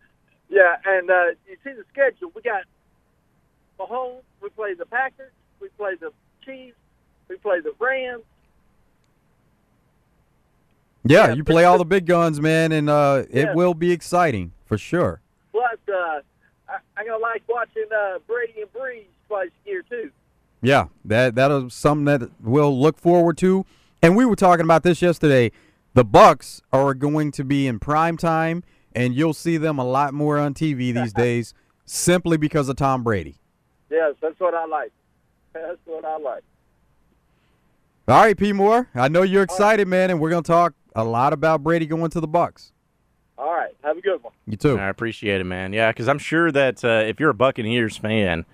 Yeah, 0.49 0.77
and 0.85 1.11
uh, 1.11 1.25
you 1.49 1.57
see 1.65 1.73
the 1.73 1.85
schedule. 1.93 2.31
We 2.35 2.43
got 2.43 2.63
Mahomes. 3.79 4.23
We 4.41 4.49
play 4.51 4.75
the 4.75 4.87
Packers. 4.87 5.33
We 5.61 5.69
play 5.77 5.95
the 6.01 6.13
Chiefs. 6.45 6.77
We 7.29 7.37
play 7.37 7.61
the 7.61 7.73
Rams. 7.81 8.23
Yeah, 11.05 11.29
Yeah, 11.29 11.35
you 11.35 11.45
play 11.45 11.65
all 11.65 11.79
the 11.79 11.85
big 11.85 12.07
guns, 12.07 12.41
man, 12.41 12.73
and 12.73 12.89
uh, 12.89 13.25
it 13.31 13.47
Yeah. 13.47 13.55
will 13.55 13.75
be 13.75 13.93
exciting 13.93 14.53
for 14.65 14.79
sure. 14.79 15.21
Plus, 15.53 15.77
uh, 15.89 16.21
I, 16.69 16.79
I'm 16.97 17.07
gonna 17.07 17.19
like 17.19 17.43
watching 17.49 17.85
uh, 17.95 18.19
Brady 18.27 18.63
and 18.63 18.73
Brees 18.73 19.05
twice 19.29 19.51
a 19.67 19.69
year 19.69 19.83
too. 19.89 20.11
Yeah, 20.63 20.87
that 21.05 21.35
that 21.35 21.51
is 21.51 21.75
something 21.75 22.07
that 22.07 22.31
we'll 22.41 22.79
look 22.79 22.99
forward 22.99 23.37
to. 23.39 23.67
And 24.05 24.15
we 24.17 24.27
were 24.27 24.37
talking 24.37 24.67
about 24.67 24.83
this 24.83 25.01
yesterday. 25.01 25.51
The 25.95 26.05
Bucs 26.05 26.61
are 26.75 26.93
going 26.93 27.33
to 27.33 27.43
be 27.43 27.67
in 27.67 27.79
prime 27.79 28.19
time, 28.19 28.63
and 28.95 29.15
you'll 29.15 29.33
see 29.33 29.57
them 29.57 29.79
a 29.79 29.85
lot 29.85 30.13
more 30.13 30.37
on 30.37 30.53
TV 30.53 30.93
these 30.93 31.13
days, 31.15 31.55
simply 31.87 32.37
because 32.37 32.69
of 32.69 32.77
Tom 32.77 33.03
Brady. 33.03 33.37
Yes, 33.89 34.15
that's 34.21 34.39
what 34.39 34.53
I 34.53 34.67
like. 34.67 34.93
That's 35.55 35.79
what 35.87 36.05
I 36.05 36.19
like. 36.19 36.43
All 38.07 38.21
right, 38.21 38.37
P. 38.37 38.53
Moore, 38.53 38.91
I 38.95 39.09
know 39.09 39.23
you're 39.23 39.43
excited, 39.43 39.89
man, 39.89 40.11
and 40.11 40.21
we're 40.21 40.29
going 40.29 40.43
to 40.43 40.53
talk 40.53 40.75
a 40.95 41.03
lot 41.03 41.33
about 41.33 41.63
Brady 41.63 41.87
going 41.87 42.11
to 42.11 42.21
the 42.21 42.29
Bucs. 42.29 42.73
All 43.39 43.55
right, 43.55 43.75
have 43.83 43.97
a 43.97 44.03
good 44.03 44.23
one. 44.23 44.35
You 44.47 44.59
too. 44.59 44.79
I 44.79 44.91
appreciate 44.91 45.41
it, 45.41 45.45
man. 45.45 45.73
Yeah, 45.73 45.91
because 45.91 46.09
I'm 46.09 46.19
sure 46.19 46.53
that 46.53 46.85
uh, 46.85 47.05
if 47.07 47.19
you're 47.19 47.31
a 47.31 47.35
Buccaneers 47.35 47.97
fan 47.97 48.45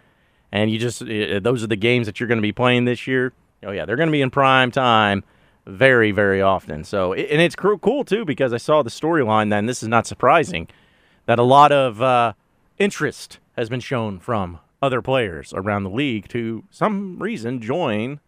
and 0.52 0.70
you 0.70 0.78
just 0.78 1.02
uh, 1.02 1.40
those 1.40 1.64
are 1.64 1.66
the 1.66 1.74
games 1.74 2.06
that 2.06 2.20
you're 2.20 2.28
going 2.28 2.38
to 2.38 2.42
be 2.42 2.52
playing 2.52 2.84
this 2.84 3.08
year. 3.08 3.32
Oh 3.64 3.72
yeah, 3.72 3.84
they're 3.84 3.96
going 3.96 4.06
to 4.06 4.12
be 4.12 4.22
in 4.22 4.30
prime 4.30 4.70
time 4.70 5.24
very, 5.66 6.10
very 6.10 6.40
often. 6.42 6.84
So 6.84 7.12
and 7.12 7.40
it's 7.40 7.54
cool, 7.54 7.78
cool 7.78 8.04
too 8.04 8.24
because 8.24 8.52
I 8.52 8.58
saw 8.58 8.82
the 8.82 8.90
storyline. 8.90 9.50
Then 9.50 9.66
this 9.66 9.82
is 9.82 9.88
not 9.88 10.06
surprising 10.06 10.68
that 11.26 11.38
a 11.38 11.42
lot 11.42 11.72
of 11.72 12.02
uh, 12.02 12.32
interest 12.78 13.38
has 13.56 13.68
been 13.68 13.80
shown 13.80 14.18
from 14.18 14.58
other 14.82 15.02
players 15.02 15.52
around 15.54 15.84
the 15.84 15.90
league 15.90 16.28
to 16.28 16.64
some 16.70 17.18
reason 17.18 17.60
join 17.60 18.20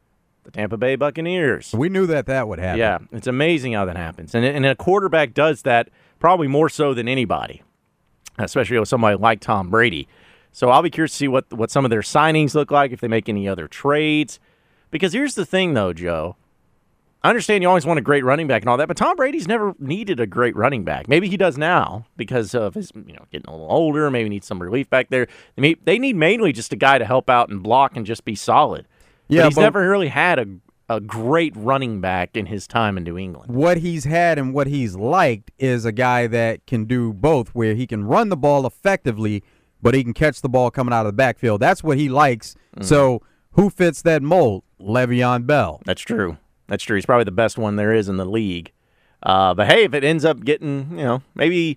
the 0.45 0.51
Tampa 0.51 0.77
Bay 0.77 0.97
Buccaneers. 0.97 1.73
We 1.73 1.89
knew 1.89 2.07
that 2.07 2.27
that 2.27 2.49
would 2.49 2.59
happen. 2.59 2.79
Yeah, 2.79 2.99
it's 3.13 3.27
amazing 3.27 3.73
how 3.75 3.85
that 3.87 3.97
happens, 3.97 4.35
and 4.35 4.45
and 4.45 4.67
a 4.67 4.75
quarterback 4.75 5.35
does 5.35 5.63
that 5.63 5.89
probably 6.19 6.49
more 6.49 6.69
so 6.69 6.95
than 6.95 7.09
anybody, 7.09 7.63
especially 8.39 8.79
with 8.79 8.89
somebody 8.89 9.17
like 9.17 9.41
Tom 9.41 9.71
Brady. 9.71 10.09
So 10.53 10.69
I'll 10.69 10.83
be 10.83 10.91
curious 10.91 11.13
to 11.13 11.17
see 11.17 11.29
what 11.29 11.53
what 11.53 11.71
some 11.71 11.85
of 11.85 11.91
their 11.91 12.03
signings 12.03 12.55
look 12.55 12.71
like 12.71 12.93
if 12.93 13.01
they 13.01 13.09
make 13.09 13.29
any 13.29 13.49
other 13.49 13.69
trades. 13.69 14.39
Because 14.91 15.15
here's 15.15 15.35
the 15.35 15.47
thing, 15.47 15.73
though, 15.73 15.95
Joe, 15.95 16.37
I 17.25 17.29
understand 17.29 17.63
you 17.63 17.69
always 17.69 17.87
want 17.87 17.99
a 17.99 18.03
great 18.03 18.25
running 18.25 18.49
back 18.49 18.63
and 18.63 18.69
all 18.69 18.77
that, 18.79 18.89
but 18.89 18.97
Tom 18.97 19.15
Brady's 19.17 19.47
never 19.47 19.75
needed 19.79 20.19
a 20.19 20.27
great 20.27 20.57
running 20.57 20.83
back. 20.85 21.07
Maybe 21.09 21.29
he 21.29 21.37
does 21.37 21.57
now 21.57 22.05
because 22.17 22.53
of 22.55 22.75
his, 22.75 22.91
you 23.07 23.13
know, 23.13 23.25
getting 23.31 23.49
a 23.49 23.53
little 23.53 23.71
older. 23.71 24.11
Maybe 24.11 24.29
needs 24.29 24.47
some 24.47 24.61
relief 24.61 24.91
back 24.91 25.09
there. 25.11 25.29
They 25.57 25.63
may- 25.63 25.77
they 25.85 25.99
need 25.99 26.17
mainly 26.17 26.53
just 26.53 26.73
a 26.73 26.77
guy 26.77 26.99
to 26.99 27.05
help 27.05 27.31
out 27.31 27.49
and 27.49 27.63
block 27.63 27.97
and 27.97 28.05
just 28.05 28.25
be 28.25 28.35
solid. 28.35 28.87
Yeah, 29.29 29.43
but 29.43 29.49
he's 29.49 29.55
but- 29.55 29.61
never 29.63 29.89
really 29.89 30.09
had 30.09 30.39
a 30.39 30.47
a 30.89 31.01
great 31.01 31.55
running 31.57 32.03
back 32.03 32.37
in 32.37 32.45
his 32.47 32.67
time 32.67 32.99
in 32.99 33.05
New 33.05 33.17
England. 33.17 33.51
what 33.55 33.79
he's 33.79 34.05
had 34.05 34.39
and 34.39 34.53
what 34.53 34.67
he's 34.67 34.95
liked 34.95 35.51
is 35.59 35.87
a 35.87 35.93
guy 35.93 36.27
that 36.27 36.67
can 36.67 36.85
do 36.85 37.15
both, 37.15 37.49
where 37.55 37.75
he 37.75 37.87
can 37.87 38.05
run 38.05 38.29
the 38.29 38.37
ball 38.37 38.67
effectively, 38.67 39.43
but 39.81 39.95
he 39.95 40.05
can 40.05 40.13
catch 40.13 40.43
the 40.43 40.51
ball 40.51 40.71
coming 40.71 40.93
out 40.93 41.07
of 41.07 41.13
the 41.13 41.17
backfield. 41.17 41.61
That's 41.63 41.83
what 41.83 41.97
he 41.97 42.11
likes. 42.11 42.57
Mm. 42.77 42.85
So 42.85 43.23
who 43.53 43.71
fits 43.71 44.03
that 44.03 44.23
mold? 44.23 44.65
Le'Veon 44.79 45.47
Bell. 45.47 45.81
That's 45.87 46.03
true. 46.03 46.37
That's 46.73 46.85
true. 46.85 46.97
He's 46.97 47.05
probably 47.05 47.25
the 47.25 47.33
best 47.33 47.59
one 47.59 47.77
there 47.77 47.93
is 47.93 48.09
in 48.09 48.17
the 48.17 48.25
league. 48.25 48.73
Uh, 49.23 49.53
but 49.53 49.67
hey, 49.67 49.85
if 49.85 49.93
it 49.93 50.05
ends 50.05 50.25
up 50.25 50.43
getting, 50.43 50.89
you 50.93 51.05
know, 51.05 51.23
maybe 51.35 51.77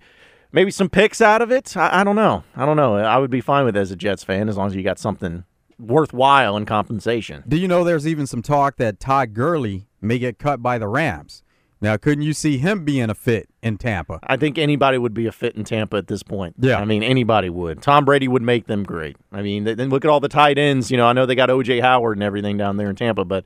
maybe 0.54 0.72
some 0.72 0.88
picks 0.88 1.20
out 1.20 1.42
of 1.42 1.52
it, 1.52 1.76
I, 1.76 2.00
I 2.00 2.04
don't 2.06 2.16
know. 2.16 2.46
I 2.56 2.66
don't 2.66 2.78
know. 2.78 2.96
I 2.96 3.18
would 3.18 3.30
be 3.30 3.42
fine 3.42 3.66
with 3.66 3.76
it 3.76 3.80
as 3.82 3.92
a 3.92 3.98
Jets 3.98 4.24
fan 4.24 4.48
as 4.48 4.56
long 4.56 4.68
as 4.68 4.76
you 4.76 4.84
got 4.84 4.98
something 4.98 5.44
worthwhile 5.78 6.56
in 6.56 6.66
compensation. 6.66 7.44
Do 7.46 7.58
you 7.58 7.68
know 7.68 7.84
there's 7.84 8.08
even 8.08 8.26
some 8.26 8.42
talk 8.42 8.78
that 8.78 9.02
Todd 9.02 9.34
Gurley 9.34 9.90
may 10.00 10.18
get 10.18 10.40
cut 10.40 10.64
by 10.64 10.78
the 10.78 10.88
Rams? 10.88 11.44
Now, 11.82 11.98
couldn't 11.98 12.24
you 12.24 12.32
see 12.32 12.58
him 12.58 12.86
being 12.86 13.10
a 13.10 13.16
fit 13.16 13.50
in 13.62 13.78
Tampa? 13.78 14.22
I 14.24 14.38
think 14.38 14.58
anybody 14.58 14.98
would 14.98 15.14
be 15.14 15.28
a 15.28 15.34
fit 15.34 15.58
in 15.58 15.66
Tampa 15.66 15.98
at 15.98 16.08
this 16.08 16.24
point. 16.24 16.56
Yeah. 16.58 16.80
I 16.80 16.86
mean, 16.86 17.04
anybody 17.04 17.50
would. 17.50 17.82
Tom 17.82 18.06
Brady 18.06 18.30
would 18.30 18.42
make 18.42 18.68
them 18.68 18.84
great. 18.84 19.18
I 19.34 19.42
mean, 19.42 19.66
then 19.66 19.90
look 19.90 20.06
at 20.06 20.10
all 20.10 20.22
the 20.22 20.30
tight 20.30 20.58
ends. 20.58 20.90
You 20.90 20.96
know, 20.96 21.06
I 21.06 21.12
know 21.12 21.26
they 21.26 21.36
got 21.36 21.50
O.J. 21.50 21.82
Howard 21.82 22.16
and 22.16 22.24
everything 22.24 22.56
down 22.56 22.78
there 22.78 22.90
in 22.90 22.96
Tampa, 22.96 23.26
but 23.26 23.44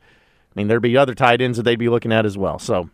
mean, 0.59 0.67
there'd 0.67 0.81
be 0.81 0.97
other 0.97 1.15
tight 1.15 1.41
ends 1.41 1.57
that 1.57 1.63
they'd 1.63 1.79
be 1.79 1.89
looking 1.89 2.11
at 2.11 2.25
as 2.25 2.37
well. 2.37 2.59
So 2.59 2.89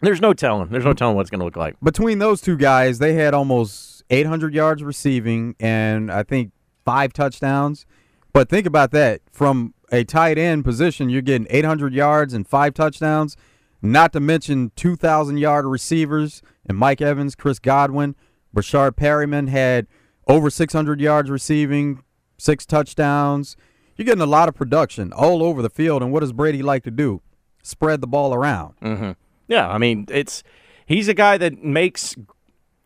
there's 0.00 0.20
no 0.20 0.32
telling. 0.32 0.68
There's 0.68 0.84
no 0.84 0.92
telling 0.92 1.16
what 1.16 1.22
it's 1.22 1.30
going 1.30 1.38
to 1.38 1.44
look 1.44 1.56
like. 1.56 1.76
Between 1.82 2.18
those 2.18 2.40
two 2.40 2.56
guys, 2.56 2.98
they 2.98 3.14
had 3.14 3.34
almost 3.34 4.02
800 4.10 4.52
yards 4.52 4.82
receiving 4.82 5.54
and 5.60 6.10
I 6.10 6.24
think 6.24 6.52
five 6.84 7.12
touchdowns. 7.12 7.86
But 8.32 8.48
think 8.48 8.66
about 8.66 8.90
that. 8.92 9.20
From 9.32 9.74
a 9.90 10.04
tight 10.04 10.38
end 10.38 10.64
position, 10.64 11.08
you're 11.08 11.22
getting 11.22 11.46
800 11.50 11.94
yards 11.94 12.34
and 12.34 12.46
five 12.46 12.74
touchdowns, 12.74 13.36
not 13.80 14.12
to 14.12 14.20
mention 14.20 14.72
2,000 14.76 15.38
yard 15.38 15.66
receivers 15.66 16.42
and 16.66 16.76
Mike 16.76 17.00
Evans, 17.00 17.34
Chris 17.34 17.58
Godwin. 17.58 18.16
Breshad 18.54 18.92
Perriman 18.92 19.48
had 19.48 19.86
over 20.26 20.50
600 20.50 21.00
yards 21.00 21.30
receiving, 21.30 22.02
six 22.38 22.66
touchdowns. 22.66 23.56
You're 23.98 24.06
getting 24.06 24.22
a 24.22 24.26
lot 24.26 24.48
of 24.48 24.54
production 24.54 25.12
all 25.12 25.42
over 25.42 25.60
the 25.60 25.68
field. 25.68 26.02
And 26.02 26.12
what 26.12 26.20
does 26.20 26.32
Brady 26.32 26.62
like 26.62 26.84
to 26.84 26.90
do? 26.90 27.20
Spread 27.62 28.00
the 28.00 28.06
ball 28.06 28.32
around. 28.32 28.76
Mm-hmm. 28.80 29.10
Yeah, 29.48 29.68
I 29.68 29.76
mean, 29.76 30.06
it's 30.08 30.44
he's 30.86 31.08
a 31.08 31.14
guy 31.14 31.36
that 31.36 31.62
makes. 31.62 32.16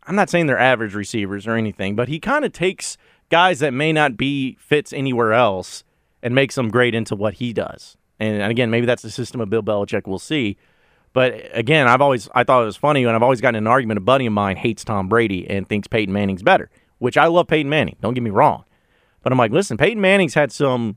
I'm 0.04 0.16
not 0.16 0.30
saying 0.30 0.46
they're 0.46 0.58
average 0.58 0.94
receivers 0.94 1.46
or 1.46 1.54
anything, 1.54 1.94
but 1.94 2.08
he 2.08 2.18
kind 2.18 2.44
of 2.44 2.52
takes 2.52 2.96
guys 3.28 3.60
that 3.60 3.72
may 3.72 3.92
not 3.92 4.16
be 4.16 4.56
fits 4.58 4.92
anywhere 4.92 5.32
else 5.32 5.84
and 6.22 6.34
makes 6.34 6.54
them 6.54 6.70
great 6.70 6.94
into 6.94 7.14
what 7.14 7.34
he 7.34 7.52
does. 7.52 7.96
And 8.18 8.42
again, 8.42 8.70
maybe 8.70 8.86
that's 8.86 9.02
the 9.02 9.10
system 9.10 9.40
of 9.40 9.50
Bill 9.50 9.62
Belichick. 9.62 10.06
We'll 10.06 10.18
see. 10.18 10.56
But 11.12 11.50
again, 11.52 11.88
I've 11.88 12.00
always 12.00 12.28
I 12.34 12.42
thought 12.42 12.62
it 12.62 12.66
was 12.66 12.76
funny, 12.76 13.04
and 13.04 13.14
I've 13.14 13.22
always 13.22 13.42
gotten 13.42 13.56
an 13.56 13.66
argument. 13.66 13.98
A 13.98 14.00
buddy 14.00 14.26
of 14.26 14.32
mine 14.32 14.56
hates 14.56 14.82
Tom 14.82 15.08
Brady 15.08 15.48
and 15.50 15.68
thinks 15.68 15.88
Peyton 15.88 16.12
Manning's 16.12 16.42
better, 16.42 16.70
which 16.98 17.18
I 17.18 17.26
love 17.26 17.48
Peyton 17.48 17.68
Manning. 17.68 17.96
Don't 18.00 18.14
get 18.14 18.22
me 18.22 18.30
wrong, 18.30 18.64
but 19.22 19.30
I'm 19.30 19.38
like, 19.38 19.52
listen, 19.52 19.76
Peyton 19.76 20.00
Manning's 20.00 20.34
had 20.34 20.50
some 20.50 20.96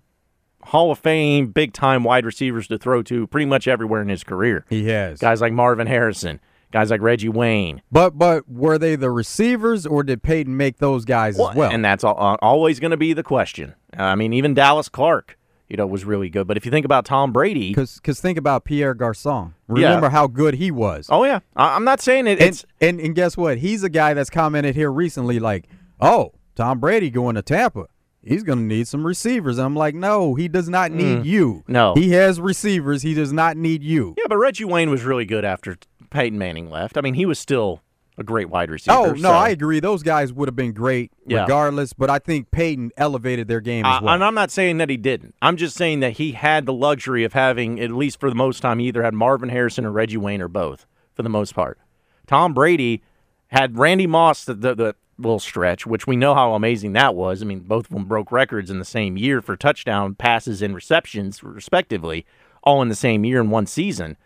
Hall 0.65 0.91
of 0.91 0.99
Fame, 0.99 1.47
big 1.47 1.73
time 1.73 2.03
wide 2.03 2.25
receivers 2.25 2.67
to 2.67 2.77
throw 2.77 3.01
to 3.03 3.27
pretty 3.27 3.45
much 3.45 3.67
everywhere 3.67 4.01
in 4.01 4.09
his 4.09 4.23
career 4.23 4.65
He 4.69 4.87
has. 4.89 5.19
guys 5.19 5.41
like 5.41 5.53
Marvin 5.53 5.87
Harrison, 5.87 6.39
guys 6.71 6.89
like 6.91 7.01
Reggie 7.01 7.29
Wayne. 7.29 7.81
But 7.91 8.17
but 8.17 8.49
were 8.49 8.77
they 8.77 8.95
the 8.95 9.11
receivers 9.11 9.85
or 9.85 10.03
did 10.03 10.23
Peyton 10.23 10.55
make 10.57 10.77
those 10.77 11.05
guys 11.05 11.39
as 11.39 11.55
well? 11.55 11.71
And 11.71 11.83
that's 11.85 12.03
al- 12.03 12.17
uh, 12.19 12.37
always 12.41 12.79
going 12.79 12.91
to 12.91 12.97
be 12.97 13.13
the 13.13 13.23
question. 13.23 13.75
Uh, 13.97 14.03
I 14.03 14.15
mean, 14.15 14.33
even 14.33 14.53
Dallas 14.53 14.89
Clark, 14.89 15.37
you 15.69 15.77
know, 15.77 15.87
was 15.87 16.03
really 16.05 16.29
good. 16.29 16.47
But 16.47 16.57
if 16.57 16.65
you 16.65 16.71
think 16.71 16.85
about 16.85 17.05
Tom 17.05 17.31
Brady, 17.31 17.69
Because 17.73 17.99
think 18.19 18.37
about 18.37 18.65
Pierre 18.65 18.93
Garcon. 18.93 19.53
Remember 19.67 20.09
how 20.09 20.27
good 20.27 20.55
he 20.55 20.69
was. 20.71 21.07
oh 21.09 21.23
yeah, 21.23 21.39
I- 21.55 21.75
I'm 21.75 21.83
not 21.85 22.01
saying 22.01 22.27
it, 22.27 22.41
and, 22.41 22.65
and 22.81 22.99
and 22.99 23.15
guess 23.15 23.35
what? 23.37 23.57
He's 23.59 23.83
a 23.83 23.89
guy 23.89 24.13
that's 24.13 24.29
commented 24.29 24.75
here 24.75 24.91
recently 24.91 25.39
like, 25.39 25.67
"Oh, 26.01 26.33
Tom 26.55 26.79
Brady 26.79 27.09
going 27.09 27.35
to 27.35 27.41
Tampa. 27.41 27.85
He's 28.25 28.43
going 28.43 28.59
to 28.59 28.65
need 28.65 28.87
some 28.87 29.05
receivers." 29.05 29.57
I'm 29.57 29.75
like, 29.75 29.95
"No, 29.95 30.35
he 30.35 30.47
does 30.47 30.67
not 30.69 30.91
need 30.91 31.25
you. 31.25 31.63
Mm. 31.67 31.69
No. 31.69 31.93
He 31.95 32.11
has 32.11 32.39
receivers. 32.41 33.01
He 33.03 33.13
does 33.13 33.31
not 33.31 33.55
need 33.57 33.83
you." 33.83 34.15
yeah. 34.17 34.25
But 34.27 34.37
Reggie 34.37 34.65
Wayne 34.65 34.89
was 34.89 35.03
really 35.03 35.25
good 35.25 35.45
after 35.45 35.77
Peyton 36.09 36.37
Manning 36.37 36.69
left. 36.69 36.97
I 36.97 37.01
mean, 37.01 37.13
he 37.13 37.25
was 37.25 37.39
still 37.39 37.81
a 38.17 38.23
great 38.23 38.49
wide 38.49 38.69
receiver. 38.71 38.95
Oh, 38.97 39.11
no, 39.11 39.15
so- 39.29 39.31
I 39.33 39.49
agree. 39.49 39.81
Those 39.81 40.01
guys 40.01 40.31
would 40.31 40.47
have 40.47 40.55
been 40.55 40.71
great 40.71 41.11
Yeah. 41.27 41.41
regardless, 41.41 41.91
but 41.91 42.09
I 42.09 42.19
think 42.19 42.49
Peyton 42.49 42.91
elevated 42.95 43.49
their 43.49 43.59
game 43.59 43.85
as 43.85 44.01
well. 44.01 44.13
and 44.13 44.23
I'm 44.23 44.33
not 44.35 44.51
saying 44.51 44.77
that 44.77 44.89
he 44.89 44.95
didn't. 44.95 45.35
I'm 45.41 45.57
just 45.57 45.75
saying 45.75 45.99
that 45.99 46.13
he 46.13 46.31
had 46.31 46.65
the 46.65 46.71
luxury 46.71 47.25
of 47.25 47.33
having, 47.33 47.77
at 47.81 47.91
least 47.91 48.19
for 48.21 48.29
the 48.29 48.35
most 48.35 48.61
time, 48.61 48.79
he 48.79 48.87
either 48.87 49.03
had 49.03 49.13
Marvin 49.13 49.49
Harrison 49.49 49.85
or 49.85 49.91
Reggie 49.91 50.15
Wayne 50.15 50.41
or 50.41 50.47
both 50.47 50.85
for 51.13 51.23
the 51.23 51.29
most 51.29 51.53
part. 51.53 51.77
Tom 52.25 52.53
Brady 52.53 53.03
had 53.47 53.77
Randy 53.77 54.07
Moss 54.07 54.45
the, 54.45 54.53
the, 54.53 54.75
the 54.75 54.95
little 55.17 55.39
stretch, 55.39 55.85
which 55.85 56.07
we 56.07 56.15
know 56.15 56.33
how 56.35 56.53
amazing 56.53 56.93
that 56.93 57.15
was. 57.15 57.41
I 57.41 57.45
mean, 57.45 57.61
both 57.61 57.85
of 57.85 57.91
them 57.91 58.05
broke 58.05 58.31
records 58.31 58.69
in 58.69 58.79
the 58.79 58.85
same 58.85 59.17
year 59.17 59.41
for 59.41 59.55
touchdown 59.55 60.15
passes 60.15 60.61
and 60.61 60.75
receptions, 60.75 61.43
respectively, 61.43 62.25
all 62.63 62.81
in 62.81 62.89
the 62.89 62.95
same 62.95 63.23
year 63.23 63.39
in 63.39 63.49
one 63.49 63.65
season. 63.65 64.17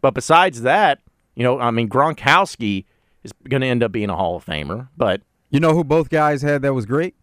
But 0.00 0.14
besides 0.14 0.62
that, 0.62 1.00
you 1.34 1.42
know, 1.42 1.60
I 1.60 1.70
mean, 1.70 1.88
Gronkowski 1.88 2.86
is 3.22 3.32
going 3.48 3.60
to 3.60 3.66
end 3.66 3.82
up 3.82 3.92
being 3.92 4.10
a 4.10 4.16
Hall 4.16 4.36
of 4.36 4.44
Famer, 4.44 4.88
but 4.96 5.20
you 5.50 5.60
know 5.60 5.74
who 5.74 5.84
both 5.84 6.08
guys 6.08 6.42
had 6.42 6.62
that 6.62 6.74
was 6.74 6.86
great? 6.86 7.14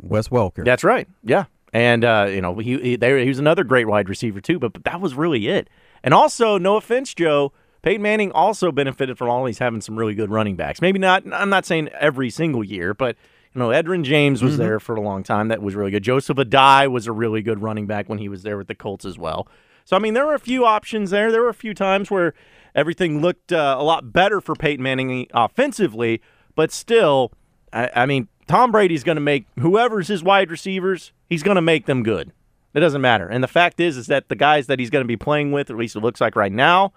Wes 0.00 0.28
Welker. 0.28 0.64
that's 0.64 0.84
right. 0.84 1.08
Yeah. 1.22 1.44
And 1.72 2.04
uh, 2.04 2.26
you 2.30 2.40
know, 2.40 2.56
he 2.58 2.78
he, 2.78 2.96
there, 2.96 3.18
he 3.18 3.28
was 3.28 3.38
another 3.38 3.64
great 3.64 3.86
wide 3.86 4.08
receiver 4.08 4.40
too, 4.40 4.58
but, 4.58 4.72
but 4.72 4.84
that 4.84 5.00
was 5.00 5.14
really 5.14 5.48
it. 5.48 5.68
And 6.02 6.14
also, 6.14 6.58
no 6.58 6.76
offense, 6.76 7.14
Joe, 7.14 7.52
Peyton 7.86 8.02
Manning 8.02 8.32
also 8.32 8.72
benefited 8.72 9.16
from 9.16 9.28
all 9.28 9.36
always 9.36 9.60
having 9.60 9.80
some 9.80 9.96
really 9.96 10.16
good 10.16 10.28
running 10.28 10.56
backs. 10.56 10.80
Maybe 10.80 10.98
not. 10.98 11.22
I'm 11.32 11.50
not 11.50 11.64
saying 11.64 11.88
every 11.90 12.30
single 12.30 12.64
year, 12.64 12.94
but 12.94 13.14
you 13.54 13.60
know, 13.60 13.68
Edgerrin 13.68 14.02
James 14.02 14.42
was 14.42 14.56
there 14.56 14.80
for 14.80 14.96
a 14.96 15.00
long 15.00 15.22
time. 15.22 15.46
That 15.46 15.62
was 15.62 15.76
really 15.76 15.92
good. 15.92 16.02
Joseph 16.02 16.36
Addai 16.36 16.90
was 16.90 17.06
a 17.06 17.12
really 17.12 17.42
good 17.42 17.62
running 17.62 17.86
back 17.86 18.08
when 18.08 18.18
he 18.18 18.28
was 18.28 18.42
there 18.42 18.58
with 18.58 18.66
the 18.66 18.74
Colts 18.74 19.04
as 19.04 19.18
well. 19.18 19.46
So 19.84 19.94
I 19.94 20.00
mean, 20.00 20.14
there 20.14 20.26
were 20.26 20.34
a 20.34 20.40
few 20.40 20.64
options 20.64 21.10
there. 21.10 21.30
There 21.30 21.42
were 21.42 21.48
a 21.48 21.54
few 21.54 21.74
times 21.74 22.10
where 22.10 22.34
everything 22.74 23.22
looked 23.22 23.52
uh, 23.52 23.76
a 23.78 23.84
lot 23.84 24.12
better 24.12 24.40
for 24.40 24.56
Peyton 24.56 24.82
Manning 24.82 25.28
offensively, 25.32 26.20
but 26.56 26.72
still, 26.72 27.30
I, 27.72 27.88
I 27.94 28.06
mean, 28.06 28.26
Tom 28.48 28.72
Brady's 28.72 29.04
going 29.04 29.14
to 29.14 29.20
make 29.22 29.46
whoever's 29.60 30.08
his 30.08 30.24
wide 30.24 30.50
receivers, 30.50 31.12
he's 31.28 31.44
going 31.44 31.54
to 31.54 31.62
make 31.62 31.86
them 31.86 32.02
good. 32.02 32.32
It 32.74 32.80
doesn't 32.80 33.00
matter. 33.00 33.28
And 33.28 33.44
the 33.44 33.48
fact 33.48 33.78
is, 33.78 33.96
is 33.96 34.08
that 34.08 34.28
the 34.28 34.34
guys 34.34 34.66
that 34.66 34.80
he's 34.80 34.90
going 34.90 35.04
to 35.04 35.08
be 35.08 35.16
playing 35.16 35.52
with, 35.52 35.70
at 35.70 35.76
least 35.76 35.94
it 35.94 36.00
looks 36.00 36.20
like 36.20 36.34
right 36.34 36.50
now, 36.50 36.92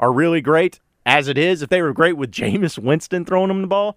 are 0.00 0.12
really 0.12 0.40
great. 0.40 0.80
As 1.04 1.28
it 1.28 1.38
is, 1.38 1.62
if 1.62 1.68
they 1.70 1.82
were 1.82 1.92
great 1.92 2.16
with 2.16 2.30
Jameis 2.32 2.78
Winston 2.78 3.24
throwing 3.24 3.48
them 3.48 3.60
the 3.62 3.68
ball, 3.68 3.96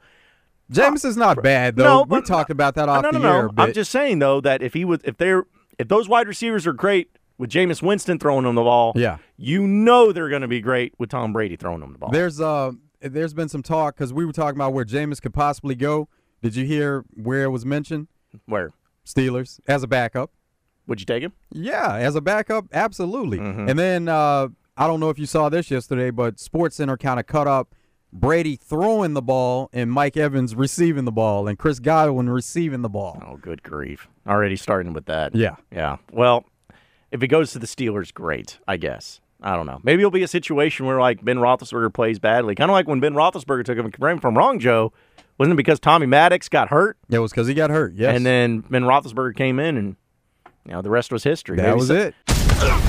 Jameis 0.72 1.04
is 1.04 1.18
not 1.18 1.42
bad 1.42 1.76
though. 1.76 2.04
no, 2.04 2.04
we 2.04 2.22
talked 2.22 2.52
about 2.52 2.76
that 2.76 2.88
off 2.88 3.02
no, 3.04 3.10
no, 3.10 3.20
the 3.20 3.24
no. 3.24 3.36
air. 3.36 3.50
I'm 3.58 3.74
just 3.74 3.92
saying 3.92 4.20
though 4.20 4.40
that 4.42 4.62
if 4.62 4.74
he 4.74 4.86
was, 4.86 5.00
if 5.04 5.18
they're, 5.18 5.46
if 5.80 5.88
those 5.88 6.08
wide 6.08 6.28
receivers 6.28 6.68
are 6.68 6.74
great 6.74 7.10
with 7.40 7.50
Jameis 7.50 7.82
Winston 7.82 8.20
throwing 8.20 8.44
them 8.44 8.54
the 8.56 8.62
ball, 8.62 8.94
Yeah. 8.96 9.18
you 9.38 9.66
know 9.66 10.12
they're 10.12 10.30
going 10.30 10.44
to 10.44 10.48
be 10.48 10.62
great 10.62 10.94
with 11.00 11.10
Tom 11.10 11.34
Brady 11.34 11.56
throwing 11.56 11.80
them 11.80 11.94
the 11.94 11.98
ball. 11.98 12.12
There's 12.12 12.40
uh 12.40 12.74
there's 13.02 13.34
been 13.34 13.50
some 13.50 13.64
talk 13.64 13.96
because 13.96 14.14
we 14.14 14.26
were 14.26 14.34
talking 14.34 14.58
about 14.58 14.74
where 14.74 14.86
Jameis 14.86 15.20
could 15.22 15.34
possibly 15.34 15.74
go. 15.74 16.08
Did 16.44 16.56
you 16.56 16.66
hear 16.66 17.04
where 17.16 17.44
it 17.44 17.50
was 17.50 17.66
mentioned? 17.66 18.08
Where 18.46 18.72
Steelers 19.06 19.60
as 19.68 19.82
a 19.82 19.88
backup. 19.88 20.32
would 20.86 21.00
you 21.00 21.06
take 21.08 21.24
him? 21.24 21.34
Yeah, 21.52 21.96
as 21.96 22.16
a 22.16 22.22
backup, 22.22 22.66
absolutely. 22.74 23.40
Mm-hmm. 23.40 23.70
And 23.70 23.80
then 23.80 24.08
uh, 24.08 24.50
I 24.80 24.88
don't 24.88 25.02
know 25.02 25.10
if 25.10 25.20
you 25.20 25.26
saw 25.26 25.50
this 25.50 25.70
yesterday, 25.70 26.10
but 26.10 26.38
SportsCenter 26.38 26.98
kind 26.98 27.20
of 27.20 27.28
cut 27.28 27.48
up 27.48 27.76
Brady 28.14 28.56
throwing 28.56 29.14
the 29.14 29.22
ball 29.22 29.70
and 29.74 29.92
Mike 29.92 30.16
Evans 30.16 30.56
receiving 30.56 31.04
the 31.04 31.12
ball 31.12 31.48
and 31.50 31.60
Chris 31.60 31.80
Godwin 31.80 32.30
receiving 32.30 32.82
the 32.82 32.88
ball. 32.90 33.22
Oh, 33.28 33.36
good 33.36 33.62
grief! 33.62 34.08
Already 34.26 34.56
starting 34.56 34.94
with 34.94 35.06
that. 35.08 35.36
Yeah. 35.36 35.58
Yeah. 35.72 35.98
Well, 36.14 36.46
if 37.12 37.22
it 37.22 37.28
goes 37.28 37.52
to 37.52 37.60
the 37.60 37.68
Steelers, 37.68 38.14
great, 38.14 38.58
I 38.68 38.78
guess. 38.78 39.20
I 39.42 39.56
don't 39.56 39.66
know. 39.66 39.80
Maybe 39.84 40.02
it'll 40.02 40.12
be 40.12 40.24
a 40.24 40.28
situation 40.30 40.86
where 40.86 41.00
like 41.00 41.24
Ben 41.24 41.38
Roethlisberger 41.38 41.94
plays 41.94 42.18
badly, 42.18 42.56
kind 42.56 42.72
of 42.72 42.74
like 42.74 42.88
when 42.88 43.00
Ben 43.02 43.14
Roethlisberger 43.14 43.66
took 43.66 43.78
him. 43.78 43.92
Correct 43.92 44.24
me 44.24 44.32
wrong, 44.34 44.60
Joe. 44.60 44.94
Wasn't 45.38 45.54
it 45.54 45.58
because 45.58 45.80
Tommy 45.80 46.06
Maddox 46.06 46.48
got 46.50 46.70
hurt, 46.70 46.98
Yeah, 47.10 47.18
It 47.18 47.22
was 47.22 47.32
because 47.32 47.48
he 47.48 47.54
got 47.54 47.70
hurt. 47.70 47.94
Yes. 47.96 48.16
and 48.16 48.26
then 48.26 48.60
Ben 48.62 48.84
Roethlisberger 48.84 49.36
came 49.36 49.60
in, 49.60 49.76
and 49.78 49.96
you 50.66 50.72
know 50.72 50.82
the 50.82 50.90
rest 50.90 51.12
was 51.12 51.24
history. 51.26 51.58
that 51.58 51.64
Maybe 51.64 51.76
was 51.78 51.88
so- 51.90 51.96
it. 51.96 52.16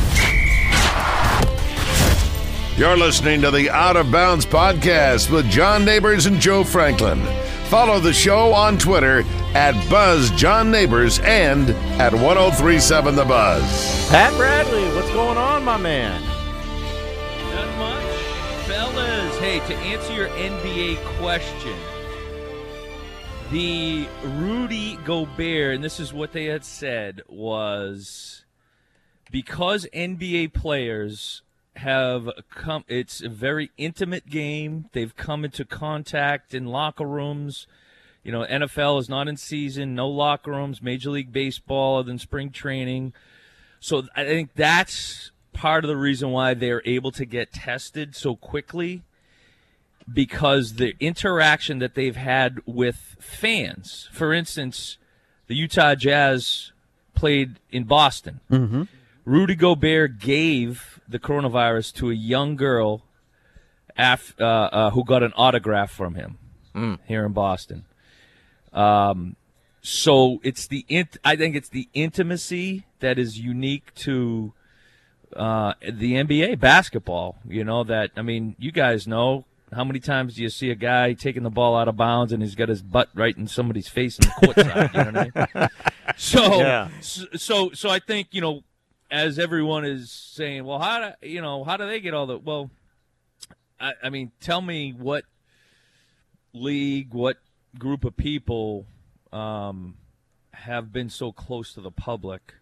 You're 2.81 2.97
listening 2.97 3.43
to 3.43 3.51
the 3.51 3.69
Out 3.69 3.99
of 3.99 4.11
Bounds 4.11 4.47
podcast 4.47 5.31
with 5.31 5.51
John 5.51 5.85
Neighbors 5.85 6.25
and 6.25 6.41
Joe 6.41 6.65
Franklin. 6.65 7.23
Follow 7.67 8.01
the 8.01 8.15
show 8.15 8.55
on 8.55 8.79
Twitter 8.79 9.23
at 9.55 9.75
Buzz 9.91 10.31
John 10.31 10.71
Neighbors 10.71 11.19
and 11.19 11.69
at 12.01 12.15
1037 12.15 13.17
The 13.17 13.27
Buzz. 13.27 14.09
Pat 14.09 14.35
Bradley, 14.39 14.83
what's 14.95 15.11
going 15.11 15.37
on, 15.37 15.63
my 15.63 15.77
man? 15.77 16.23
Not 17.55 17.79
much. 17.79 18.03
Fellas, 18.65 19.39
hey, 19.41 19.59
to 19.59 19.77
answer 19.81 20.15
your 20.15 20.29
NBA 20.29 21.05
question, 21.19 21.77
the 23.51 24.09
Rudy 24.25 24.97
Gobert, 25.05 25.75
and 25.75 25.85
this 25.85 26.01
is 26.01 26.15
what 26.15 26.33
they 26.33 26.47
had 26.47 26.65
said, 26.65 27.21
was 27.29 28.47
because 29.31 29.87
NBA 29.93 30.55
players 30.55 31.43
have 31.77 32.29
come, 32.51 32.85
it's 32.89 33.23
a 33.23 33.29
very 33.29 33.71
intimate 33.77 34.29
game. 34.29 34.87
They've 34.93 35.15
come 35.15 35.45
into 35.45 35.65
contact 35.65 36.55
in 36.55 36.67
locker 36.67 37.07
rooms. 37.07 37.67
You 38.23 38.33
know, 38.33 38.45
NFL 38.45 39.01
is 39.01 39.09
not 39.09 39.29
in 39.29 39.37
season, 39.37 39.95
no 39.95 40.09
locker 40.09 40.51
rooms, 40.51 40.83
Major 40.83 41.11
League 41.11 41.33
Baseball, 41.33 41.99
other 41.99 42.07
than 42.07 42.19
spring 42.19 42.51
training. 42.51 43.13
So 43.81 44.05
I 44.15 44.25
think 44.25 44.51
that's 44.55 45.31
part 45.53 45.85
of 45.85 45.89
the 45.89 45.97
reason 45.97 46.31
why 46.31 46.55
they're 46.55 46.83
able 46.85 47.13
to 47.13 47.25
get 47.25 47.53
tested 47.53 48.15
so 48.15 48.37
quickly 48.37 49.03
because 50.13 50.75
the 50.75 50.95
interaction 51.01 51.79
that 51.79 51.95
they've 51.95 52.17
had 52.17 52.59
with 52.67 53.17
fans. 53.21 54.09
For 54.13 54.33
instance, 54.33 54.99
the 55.47 55.55
Utah 55.55 55.95
Jazz 55.95 56.73
played 57.15 57.59
in 57.71 57.85
Boston. 57.85 58.41
Mm-hmm. 58.51 58.83
Rudy 59.25 59.55
Gobert 59.55 60.19
gave 60.19 61.01
the 61.09 61.19
coronavirus 61.19 61.93
to 61.95 62.11
a 62.11 62.15
young 62.15 62.57
girl 62.57 63.03
af- 63.97 64.35
uh, 64.41 64.45
uh, 64.45 64.91
who 64.91 65.05
got 65.05 65.23
an 65.23 65.33
autograph 65.37 65.91
from 65.91 66.15
him 66.15 66.39
here 67.07 67.25
in 67.27 67.33
Boston. 67.33 67.85
Um, 68.73 69.37
so 69.83 70.41
it's 70.43 70.67
the 70.67 70.85
int- 70.89 71.17
I 71.25 71.37
think 71.37 71.57
it's 71.57 71.69
the 71.69 71.89
intimacy 71.95 72.87
that 73.01 73.19
is 73.19 73.39
unique 73.39 73.93
to 73.97 74.53
uh, 75.37 75.75
the 75.83 76.13
NBA 76.15 76.59
basketball. 76.61 77.37
You 77.49 77.65
know 77.65 77.85
that 77.85 78.11
I 78.17 78.23
mean, 78.23 78.57
you 78.59 78.73
guys 78.73 79.07
know 79.07 79.45
how 79.73 79.85
many 79.85 80.01
times 80.01 80.35
do 80.35 80.43
you 80.43 80.49
see 80.49 80.71
a 80.71 80.75
guy 80.75 81.13
taking 81.13 81.43
the 81.45 81.51
ball 81.51 81.77
out 81.77 81.89
of 81.89 81.97
bounds 81.97 82.33
and 82.33 82.43
he's 82.43 82.55
got 82.57 82.69
his 82.69 82.83
butt 82.83 83.09
right 83.15 83.37
in 83.37 83.47
somebody's 83.47 83.89
face 83.89 84.19
in 84.19 84.27
the 84.29 84.47
court 84.47 84.57
side? 84.57 84.91
You 84.95 85.05
know 85.13 85.21
what 85.33 85.49
I 85.55 85.59
mean? 85.61 85.69
So, 86.17 86.59
Yeah. 86.61 86.89
so, 87.01 87.25
so, 87.37 87.71
so 87.73 87.89
I 87.89 88.01
think 88.01 88.29
you 88.33 88.41
know, 88.41 88.63
as 89.11 89.39
everyone 89.39 89.85
is 89.85 90.11
saying, 90.11 90.65
well, 90.65 90.79
how 90.79 91.15
do 91.21 91.29
you 91.29 91.41
know 91.43 91.65
how 91.65 91.77
do 91.77 91.87
they 91.87 92.01
get 92.01 92.15
all 92.15 92.27
the 92.27 92.39
well? 92.39 92.71
I, 93.79 93.93
I 94.05 94.11
mean, 94.11 94.33
tell 94.41 94.61
me 94.61 94.93
what 94.97 95.25
league, 96.53 97.15
what 97.15 97.37
group 97.79 98.05
of 98.05 98.17
people 98.17 98.87
um, 99.33 99.97
have 100.53 100.93
been 100.93 101.09
so 101.09 101.33
close 101.33 101.73
to 101.75 101.81
the 101.81 101.91
public, 101.91 102.55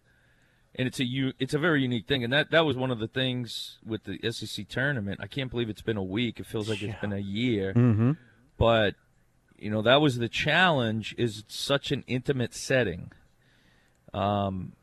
and 0.75 0.87
it's 0.87 0.99
a 0.99 1.05
u- 1.05 1.33
it's 1.39 1.53
a 1.53 1.59
very 1.59 1.81
unique 1.81 2.07
thing, 2.07 2.23
and 2.23 2.31
that 2.33 2.51
that 2.51 2.65
was 2.65 2.77
one 2.77 2.91
of 2.91 2.99
the 2.99 3.07
things 3.07 3.77
with 3.85 4.03
the 4.05 4.19
SEC 4.31 4.67
tournament. 4.67 5.19
I 5.21 5.27
can't 5.27 5.51
believe 5.51 5.69
it's 5.69 5.81
been 5.81 5.97
a 5.97 6.03
week; 6.03 6.39
it 6.39 6.45
feels 6.45 6.69
like 6.69 6.81
it's 6.81 6.99
been 7.01 7.13
a 7.13 7.17
year, 7.19 7.73
Mm-hmm. 7.73 8.11
but 8.57 8.95
you 9.57 9.69
know 9.69 9.81
that 9.81 9.99
was 10.01 10.17
the 10.19 10.29
challenge. 10.29 11.13
Is 11.17 11.39
it's 11.39 11.55
such 11.59 11.91
an 11.91 12.03
intimate 12.07 12.53
setting. 12.53 13.11
Um, 14.13 14.73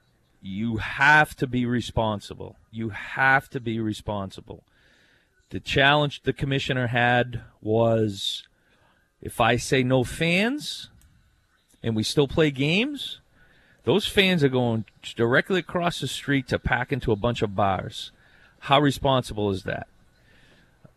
you 0.46 0.76
have 0.76 1.34
to 1.36 1.46
be 1.46 1.66
responsible. 1.66 2.56
You 2.70 2.90
have 2.90 3.50
to 3.50 3.60
be 3.60 3.80
responsible. 3.80 4.62
The 5.50 5.60
challenge 5.60 6.22
the 6.22 6.32
commissioner 6.32 6.88
had 6.88 7.42
was 7.60 8.46
if 9.20 9.40
I 9.40 9.56
say 9.56 9.82
no 9.82 10.04
fans 10.04 10.88
and 11.82 11.96
we 11.96 12.02
still 12.04 12.28
play 12.28 12.50
games, 12.50 13.18
those 13.84 14.06
fans 14.06 14.44
are 14.44 14.48
going 14.48 14.84
directly 15.16 15.60
across 15.60 16.00
the 16.00 16.08
street 16.08 16.48
to 16.48 16.58
pack 16.58 16.92
into 16.92 17.12
a 17.12 17.16
bunch 17.16 17.42
of 17.42 17.56
bars. 17.56 18.12
How 18.60 18.80
responsible 18.80 19.50
is 19.50 19.64
that? 19.64 19.88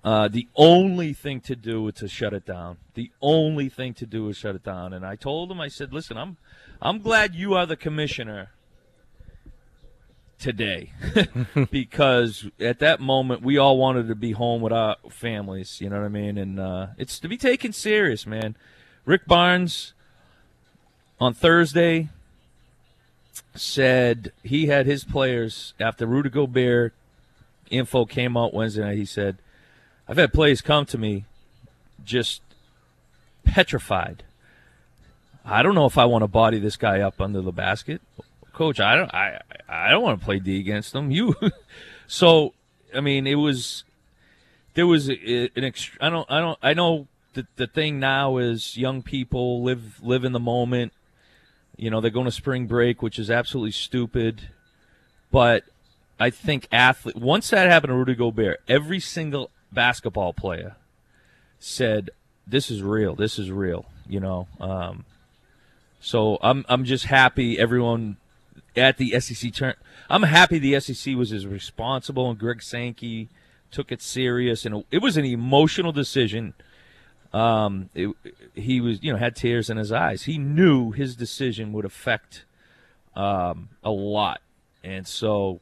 Uh, 0.04 0.28
the 0.28 0.48
only 0.56 1.12
thing 1.12 1.42
to 1.42 1.56
do 1.56 1.88
is 1.88 1.96
to 1.96 2.08
shut 2.08 2.34
it 2.34 2.46
down. 2.46 2.78
The 2.94 3.12
only 3.22 3.68
thing 3.68 3.94
to 3.96 4.06
do 4.06 4.30
is 4.30 4.38
shut 4.38 4.56
it 4.56 4.64
down. 4.64 4.94
And 4.94 5.06
I 5.06 5.16
told 5.16 5.52
him, 5.52 5.60
I 5.60 5.68
said, 5.68 5.92
listen, 5.92 6.18
I'm, 6.18 6.38
I'm 6.82 7.00
glad 7.00 7.36
you 7.36 7.56
are 7.56 7.66
the 7.66 7.76
commissioner 7.76 8.50
today. 10.40 10.94
Because 11.72 12.48
at 12.60 12.80
that 12.80 13.00
moment 13.00 13.42
we 13.42 13.58
all 13.58 13.78
wanted 13.78 14.08
to 14.08 14.16
be 14.16 14.32
home 14.32 14.62
with 14.62 14.72
our 14.74 14.96
families 15.10 15.80
you 15.82 15.90
know 15.90 16.00
what 16.00 16.06
i 16.06 16.10
mean? 16.10 16.38
And 16.38 16.60
uh, 16.60 16.88
it's 16.98 17.20
to 17.20 17.28
be 17.28 17.38
taken 17.38 17.74
serious 17.74 18.26
man. 18.26 18.56
Rick 19.06 19.26
barnes 19.28 19.94
on 21.20 21.34
thursday 21.34 22.10
said 23.54 24.32
he 24.44 24.68
had 24.68 24.86
his 24.86 25.04
players 25.04 25.74
after 25.80 26.06
rudy 26.06 26.30
gobert 26.30 26.94
info 27.70 28.06
came 28.06 28.38
out 28.38 28.54
wednesday 28.54 28.82
night 28.82 28.98
he 28.98 29.06
said 29.06 29.38
i've 30.08 30.18
had 30.18 30.32
players 30.32 30.62
come 30.62 30.86
to 30.86 30.98
me 30.98 31.26
just 32.04 32.42
petrified. 33.44 34.24
I 35.46 35.64
don't 35.64 35.76
know 35.76 35.86
if 35.86 35.98
i 35.98 36.06
want 36.06 36.24
to 36.24 36.28
body 36.28 36.60
this 36.60 36.78
guy 36.78 37.00
up 37.02 37.20
under 37.20 37.42
the 37.42 37.52
basket 37.52 38.02
coach, 38.60 38.80
I 38.80 38.96
don't, 38.96 39.14
I, 39.14 39.40
I 39.68 39.90
don't 39.90 40.04
want 40.04 40.20
to 40.20 40.26
play 40.26 40.40
D 40.40 40.60
against 40.60 40.92
them. 40.94 41.10
You, 41.12 41.34
so, 42.08 42.54
I 42.94 43.00
mean, 43.00 43.26
it 43.26 43.36
was, 43.36 43.86
there 44.74 44.86
was 44.86 45.08
an 45.08 45.16
ext- 45.56 45.98
I 46.02 46.10
don't, 46.10 46.30
I 46.30 46.40
don't, 46.40 46.60
I 46.62 46.74
know 46.74 47.08
the 47.34 47.48
the 47.56 47.68
thing 47.68 48.00
now 48.00 48.38
is 48.38 48.78
young 48.78 49.02
people 49.02 49.64
live 49.64 50.02
live 50.04 50.24
in 50.26 50.34
the 50.34 50.40
moment. 50.40 50.94
You 51.78 51.90
know, 51.90 52.02
they're 52.02 52.12
going 52.12 52.26
to 52.26 52.32
spring 52.32 52.68
break, 52.68 53.02
which 53.02 53.18
is 53.18 53.32
absolutely 53.32 53.72
stupid. 53.72 54.50
But 55.32 55.64
I 56.20 56.30
think 56.30 56.68
athlete 56.72 57.16
once 57.16 57.50
that 57.52 57.70
happened 57.70 57.92
to 57.92 57.96
Rudy 57.96 58.16
Gobert, 58.16 58.62
every 58.68 59.00
single 59.00 59.52
basketball 59.72 60.34
player 60.34 60.76
said, 61.60 62.10
"This 62.46 62.70
is 62.70 62.84
real. 62.84 63.16
This 63.16 63.40
is 63.40 63.52
real." 63.52 63.86
You 64.08 64.20
know, 64.20 64.48
um, 64.60 65.06
so 66.02 66.40
I'm 66.42 66.66
I'm 66.68 66.84
just 66.84 67.06
happy 67.06 67.58
everyone 67.60 68.18
at 68.76 68.98
the 68.98 69.20
SEC 69.20 69.54
turn. 69.54 69.74
I'm 70.10 70.24
happy 70.24 70.60
the 70.60 70.80
SEC 70.80 71.16
was 71.16 71.32
as 71.32 71.46
responsible 71.46 72.30
and 72.30 72.40
Greg 72.40 72.62
Sankey 72.62 73.30
took 73.72 73.92
it 73.92 74.02
serious 74.02 74.66
and 74.66 74.84
it 74.92 75.00
was 75.00 75.18
an 75.18 75.26
emotional 75.26 75.92
decision. 75.92 76.54
Um, 77.34 77.90
it, 77.94 78.10
he 78.56 78.82
was 78.82 79.04
you 79.04 79.12
know 79.12 79.20
had 79.20 79.36
tears 79.36 79.70
in 79.70 79.78
his 79.78 79.92
eyes. 79.92 80.24
He 80.24 80.38
knew 80.38 80.92
his 80.92 81.16
decision 81.16 81.74
would 81.74 81.86
affect 81.86 82.46
um, 83.16 83.70
a 83.84 83.92
lot, 83.92 84.42
and 84.84 85.08
so 85.08 85.62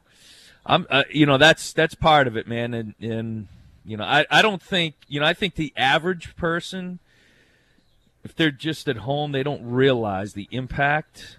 I'm 0.66 0.88
uh, 0.90 1.04
you 1.12 1.26
know 1.26 1.38
that's 1.38 1.74
that's 1.74 1.94
part 1.94 2.26
of 2.26 2.38
it, 2.38 2.48
man. 2.48 2.74
And 2.74 2.96
and 3.02 3.48
you 3.84 3.98
know 3.98 4.06
I 4.06 4.26
I 4.32 4.42
don't 4.42 4.62
think 4.62 4.96
you 5.10 5.20
know 5.20 5.26
I 5.26 5.34
think 5.34 5.56
the 5.56 5.74
average 5.76 6.38
person 6.38 7.00
if 8.28 8.36
they're 8.36 8.52
just 8.52 8.90
at 8.90 8.98
home, 8.98 9.32
they 9.32 9.42
don't 9.42 9.64
realize 9.64 10.34
the 10.34 10.50
impact 10.52 11.38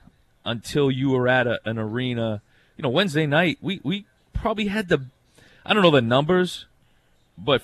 until 0.48 0.90
you 0.90 1.10
were 1.10 1.28
at 1.28 1.46
a, 1.46 1.60
an 1.64 1.78
arena. 1.78 2.42
You 2.76 2.82
know, 2.82 2.88
Wednesday 2.88 3.26
night, 3.26 3.58
we, 3.60 3.80
we 3.82 4.06
probably 4.32 4.66
had 4.66 4.88
the, 4.88 5.06
I 5.64 5.74
don't 5.74 5.82
know 5.82 5.90
the 5.90 6.00
numbers, 6.00 6.66
but 7.36 7.62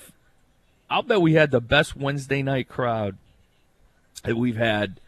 I'll 0.89 1.03
bet 1.03 1.21
we 1.21 1.33
had 1.33 1.51
the 1.51 1.61
best 1.61 1.95
Wednesday 1.95 2.41
night 2.41 2.69
crowd 2.69 3.17
that 4.23 4.35
we've 4.35 4.57
had 4.57 4.99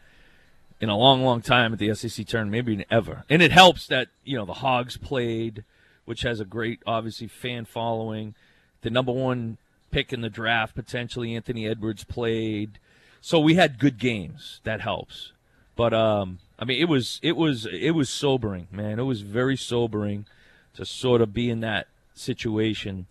in 0.80 0.88
a 0.88 0.96
long, 0.96 1.22
long 1.22 1.42
time 1.42 1.72
at 1.72 1.78
the 1.78 1.94
SEC 1.94 2.26
tournament, 2.26 2.66
maybe 2.66 2.84
ever. 2.90 3.24
And 3.28 3.42
it 3.42 3.52
helps 3.52 3.86
that, 3.88 4.08
you 4.24 4.36
know, 4.36 4.44
the 4.44 4.54
Hogs 4.54 4.96
played, 4.96 5.64
which 6.04 6.22
has 6.22 6.40
a 6.40 6.44
great, 6.44 6.80
obviously, 6.86 7.26
fan 7.26 7.64
following. 7.64 8.34
The 8.82 8.90
number 8.90 9.12
one 9.12 9.58
pick 9.90 10.12
in 10.12 10.20
the 10.20 10.30
draft, 10.30 10.74
potentially 10.74 11.34
Anthony 11.34 11.66
Edwards 11.66 12.04
played 12.04 12.78
so 13.20 13.40
we 13.40 13.54
had 13.54 13.78
good 13.78 13.98
games. 13.98 14.60
That 14.64 14.80
helps. 14.80 15.32
But 15.76 15.92
um, 15.92 16.38
I 16.58 16.64
mean, 16.64 16.80
it 16.80 16.88
was 16.88 17.20
it 17.22 17.36
was 17.36 17.66
it 17.66 17.92
was 17.92 18.08
sobering, 18.08 18.68
man. 18.70 18.98
It 18.98 19.04
was 19.04 19.20
very 19.20 19.56
sobering 19.56 20.26
to 20.74 20.84
sort 20.84 21.20
of 21.20 21.32
be 21.32 21.50
in 21.50 21.60
that 21.60 21.86
situation. 22.14 23.06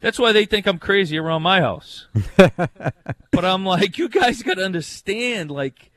That's 0.00 0.18
why 0.18 0.32
they 0.32 0.44
think 0.44 0.66
I'm 0.66 0.78
crazy 0.78 1.18
around 1.18 1.42
my 1.42 1.60
house. 1.60 2.06
but 2.36 3.44
I'm 3.44 3.64
like, 3.64 3.98
you 3.98 4.08
guys 4.08 4.42
got 4.42 4.54
to 4.54 4.64
understand, 4.64 5.50
like, 5.50 5.90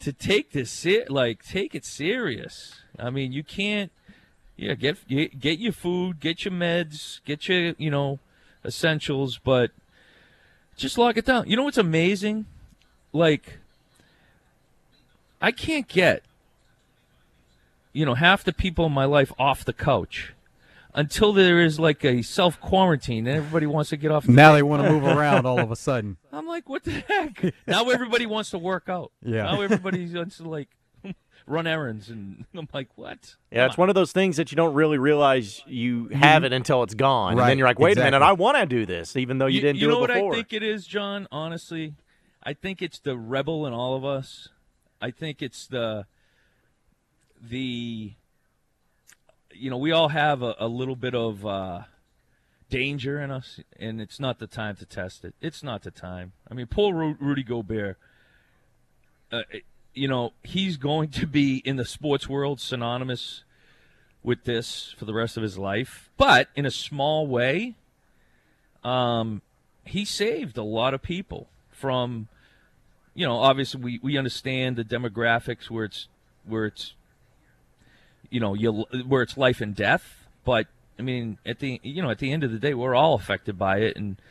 to 0.00 0.12
take 0.12 0.52
this 0.52 0.70
ser- 0.70 1.06
like 1.08 1.44
take 1.44 1.74
it 1.74 1.84
serious. 1.84 2.80
I 2.98 3.10
mean, 3.10 3.32
you 3.32 3.42
can't. 3.42 3.92
Yeah, 4.56 4.74
get 4.74 5.06
get 5.06 5.38
get 5.38 5.58
your 5.58 5.72
food, 5.72 6.20
get 6.20 6.44
your 6.44 6.52
meds, 6.52 7.20
get 7.24 7.48
your 7.48 7.74
you 7.78 7.90
know 7.90 8.18
essentials, 8.64 9.38
but 9.38 9.70
just 10.76 10.98
lock 10.98 11.16
it 11.16 11.26
down. 11.26 11.48
You 11.48 11.56
know 11.56 11.64
what's 11.64 11.78
amazing? 11.78 12.46
Like, 13.12 13.58
I 15.40 15.52
can't 15.52 15.88
get, 15.88 16.22
you 17.92 18.04
know, 18.04 18.14
half 18.14 18.44
the 18.44 18.52
people 18.52 18.86
in 18.86 18.92
my 18.92 19.04
life 19.04 19.32
off 19.38 19.64
the 19.64 19.72
couch 19.72 20.34
until 20.94 21.32
there 21.32 21.60
is 21.60 21.78
like 21.78 22.04
a 22.04 22.22
self 22.22 22.60
quarantine 22.60 23.26
and 23.26 23.36
everybody 23.36 23.66
wants 23.66 23.90
to 23.90 23.96
get 23.96 24.10
off. 24.10 24.26
The 24.26 24.32
Now 24.32 24.52
they 24.52 24.62
want 24.62 24.82
to 24.82 24.90
move 24.90 25.04
around 25.04 25.46
all 25.46 25.60
of 25.60 25.70
a 25.70 25.76
sudden. 25.76 26.16
I'm 26.32 26.46
like, 26.46 26.68
what 26.68 26.84
the 26.84 27.04
heck? 27.06 27.54
now 27.66 27.88
everybody 27.88 28.26
wants 28.26 28.50
to 28.50 28.58
work 28.58 28.88
out. 28.88 29.12
Yeah. 29.22 29.44
Now 29.44 29.60
everybody 29.60 30.06
wants 30.14 30.38
to 30.38 30.48
like. 30.48 30.68
run 31.46 31.66
errands, 31.66 32.10
and 32.10 32.44
I'm 32.54 32.68
like, 32.74 32.88
what? 32.96 33.36
Yeah, 33.50 33.66
it's 33.66 33.78
one 33.78 33.88
of 33.88 33.94
those 33.94 34.12
things 34.12 34.36
that 34.36 34.50
you 34.50 34.56
don't 34.56 34.74
really 34.74 34.98
realize 34.98 35.62
you 35.66 36.08
have 36.08 36.44
it 36.44 36.52
until 36.52 36.82
it's 36.82 36.94
gone, 36.94 37.38
and 37.38 37.48
then 37.48 37.56
you're 37.56 37.68
like, 37.68 37.78
wait 37.78 37.96
a 37.96 38.02
minute. 38.02 38.20
I 38.20 38.32
want 38.32 38.58
to 38.58 38.66
do 38.66 38.84
this, 38.84 39.16
even 39.16 39.38
though 39.38 39.46
you, 39.46 39.60
didn't 39.60 39.76
you 39.76 39.86
do 39.86 39.92
know 39.92 39.98
it 39.98 40.00
what 40.00 40.12
before. 40.12 40.32
I 40.32 40.36
think 40.36 40.52
it 40.52 40.62
is, 40.64 40.86
John? 40.86 41.28
Honestly, 41.30 41.94
I 42.42 42.52
think 42.52 42.82
it's 42.82 42.98
the 42.98 43.16
rebel 43.16 43.66
in 43.66 43.72
all 43.72 43.94
of 43.94 44.04
us. 44.04 44.48
I 45.00 45.10
think 45.10 45.42
it's 45.42 45.66
the 45.66 46.06
the 47.40 48.12
you 49.54 49.70
know 49.70 49.76
we 49.76 49.92
all 49.92 50.08
have 50.08 50.42
a, 50.42 50.54
a 50.58 50.68
little 50.68 50.96
bit 50.96 51.14
of 51.14 51.46
uh, 51.46 51.82
danger 52.70 53.20
in 53.20 53.30
us, 53.30 53.60
and 53.78 54.00
it's 54.00 54.18
not 54.18 54.38
the 54.38 54.46
time 54.46 54.76
to 54.76 54.84
test 54.84 55.24
it. 55.24 55.34
It's 55.40 55.62
not 55.62 55.82
the 55.82 55.90
time. 55.90 56.32
I 56.50 56.54
mean, 56.54 56.68
Ru- 56.76 57.16
Rudy 57.20 57.42
Gobert. 57.42 57.98
Uh, 59.30 59.42
you 59.94 60.08
know 60.08 60.32
he's 60.42 60.76
going 60.76 61.10
to 61.10 61.26
be 61.26 61.58
in 61.58 61.76
the 61.76 61.84
sports 61.84 62.28
world 62.28 62.60
synonymous 62.60 63.44
with 64.22 64.44
this 64.44 64.94
for 64.98 65.04
the 65.04 65.14
rest 65.14 65.36
of 65.36 65.42
his 65.42 65.58
life, 65.58 66.10
but 66.16 66.48
in 66.56 66.64
a 66.64 66.70
small 66.70 67.26
way 67.26 67.74
um, 68.84 69.42
he 69.84 70.04
saved 70.04 70.56
a 70.56 70.62
lot 70.62 70.94
of 70.94 71.02
people 71.02 71.48
from, 71.70 72.28
you 73.18 73.26
know, 73.26 73.38
obviously 73.38 73.80
we, 73.80 73.98
we 74.00 74.16
understand 74.16 74.76
the 74.76 74.84
demographics 74.84 75.68
where 75.68 75.86
it's 75.86 76.06
where 76.46 76.66
it's, 76.66 76.94
you 78.30 78.38
know, 78.38 78.54
you 78.54 78.84
where 79.08 79.22
it's 79.22 79.36
life 79.36 79.60
and 79.60 79.74
death. 79.74 80.28
But 80.44 80.68
I 81.00 81.02
mean, 81.02 81.36
at 81.44 81.58
the 81.58 81.80
you 81.82 82.00
know 82.00 82.10
at 82.10 82.20
the 82.20 82.30
end 82.30 82.44
of 82.44 82.52
the 82.52 82.60
day, 82.60 82.74
we're 82.74 82.94
all 82.94 83.14
affected 83.14 83.58
by 83.58 83.78
it, 83.78 83.96
and 83.96 84.22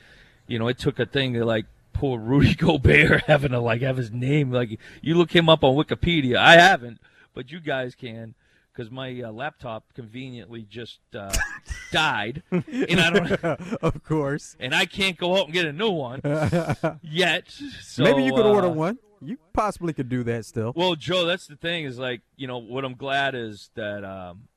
you 0.48 0.58
know, 0.58 0.70
it 0.70 0.80
took 0.80 1.00
a 1.00 1.06
thing 1.06 1.34
to 1.34 1.44
like 1.44 1.66
poor 1.92 2.18
Rudy 2.18 2.56
Gobert 2.56 3.24
having 3.24 3.52
to 3.52 3.60
like 3.60 3.82
have 3.82 3.98
his 3.98 4.10
name 4.10 4.54
like 4.54 4.80
you 5.02 5.16
look 5.16 5.36
him 5.36 5.50
up 5.50 5.66
on 5.66 5.76
Wikipedia. 5.76 6.38
I 6.38 6.54
haven't, 6.54 7.02
but 7.34 7.52
you 7.52 7.60
guys 7.60 7.94
can. 7.94 8.36
Because 8.78 8.92
my 8.92 9.24
uh, 9.24 9.32
laptop 9.32 9.86
conveniently 9.96 10.62
just 10.70 11.00
uh, 11.16 11.34
died, 11.92 12.44
and 12.52 13.00
I 13.00 13.10
don't, 13.10 13.32
of 13.82 14.04
course. 14.04 14.56
and 14.60 14.76
I 14.76 14.86
can't 14.86 15.18
go 15.18 15.36
out 15.36 15.46
and 15.46 15.54
get 15.54 15.66
a 15.66 15.74
new 15.74 15.90
one 15.90 16.22
yet. 17.02 17.50
So, 17.82 18.04
Maybe 18.04 18.24
you 18.24 18.36
could 18.36 18.46
order 18.46 18.68
uh, 18.68 18.72
one. 18.72 19.00
You 19.20 19.40
possibly 19.52 19.94
could 19.94 20.10
do 20.10 20.22
that 20.26 20.46
still. 20.46 20.74
Well, 20.76 20.94
Joe, 20.94 21.26
that's 21.26 21.48
the 21.48 21.56
thing 21.56 21.86
is 21.86 21.98
like 21.98 22.22
you 22.36 22.46
know 22.46 22.60
what 22.60 22.86
I'm 22.86 22.94
glad 22.94 23.34
is 23.34 23.72
that 23.74 24.06
um, 24.06 24.48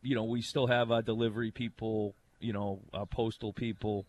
you 0.00 0.14
know 0.14 0.24
we 0.24 0.40
still 0.40 0.68
have 0.68 0.90
our 0.90 1.02
delivery 1.02 1.50
people, 1.50 2.14
you 2.40 2.54
know, 2.54 2.80
our 2.94 3.04
postal 3.04 3.52
people. 3.52 4.06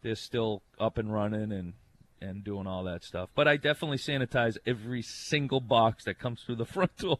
They're 0.00 0.14
still 0.14 0.62
up 0.80 0.96
and 0.96 1.12
running 1.12 1.52
and 1.52 1.74
and 2.22 2.42
doing 2.42 2.66
all 2.66 2.84
that 2.84 3.04
stuff. 3.04 3.28
But 3.34 3.48
I 3.48 3.58
definitely 3.58 3.98
sanitize 3.98 4.56
every 4.66 5.02
single 5.02 5.60
box 5.60 6.04
that 6.04 6.18
comes 6.18 6.42
through 6.42 6.56
the 6.56 6.64
front 6.64 6.96
door. 6.96 7.18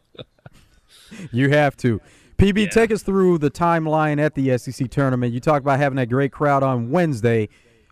You 1.32 1.50
have 1.50 1.76
to. 1.78 2.00
PB, 2.38 2.64
Yeah. 2.64 2.68
take 2.70 2.90
us 2.90 3.02
through 3.02 3.38
the 3.38 3.50
timeline 3.50 4.18
at 4.20 4.34
the 4.34 4.56
SEC 4.58 4.90
tournament. 4.90 5.32
You 5.32 5.40
talked 5.40 5.64
about 5.64 5.78
having 5.78 5.96
that 5.96 6.08
great 6.08 6.32
crowd 6.32 6.62
on 6.62 6.90
Wednesday. 6.90 7.48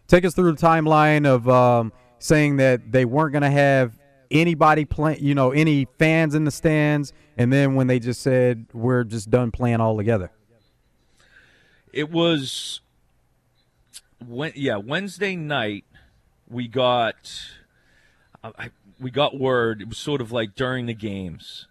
Take 0.09 0.25
us 0.25 0.35
through 0.35 0.53
the 0.53 0.61
timeline 0.61 1.27
of 1.27 1.49
um, 1.49 1.93
saying 2.19 2.57
that 2.57 2.91
they 2.91 3.05
weren't 3.05 3.33
going 3.33 3.43
to 3.43 3.51
have 3.51 3.97
anybody 4.31 4.85
play, 4.85 5.19
you 5.21 5.35
know, 5.35 5.53
any 5.53 5.87
fans 5.99 6.35
in 6.35 6.45
the 6.45 6.51
stands, 6.51 7.13
and 7.37 7.53
then 7.53 7.75
when 7.77 7.87
they 7.87 7.99
just 8.01 8.21
said 8.21 8.67
we're 8.73 9.05
just 9.05 9.31
done 9.31 9.51
playing 9.53 9.81
all 9.81 9.97
together. 9.97 10.31
It 11.93 12.11
was 12.11 12.81
when 14.27 14.53
yeah 14.57 14.77
Wednesday 14.77 15.37
night 15.37 15.85
we 16.49 16.67
got 16.69 17.33
I- 18.43 18.71
we 19.01 19.11
got 19.11 19.39
word 19.39 19.83
it 19.83 19.89
was 19.89 19.99
sort 19.99 20.21
of 20.21 20.31
like 20.33 20.55
during 20.55 20.87
the 20.87 20.95
games 20.95 21.67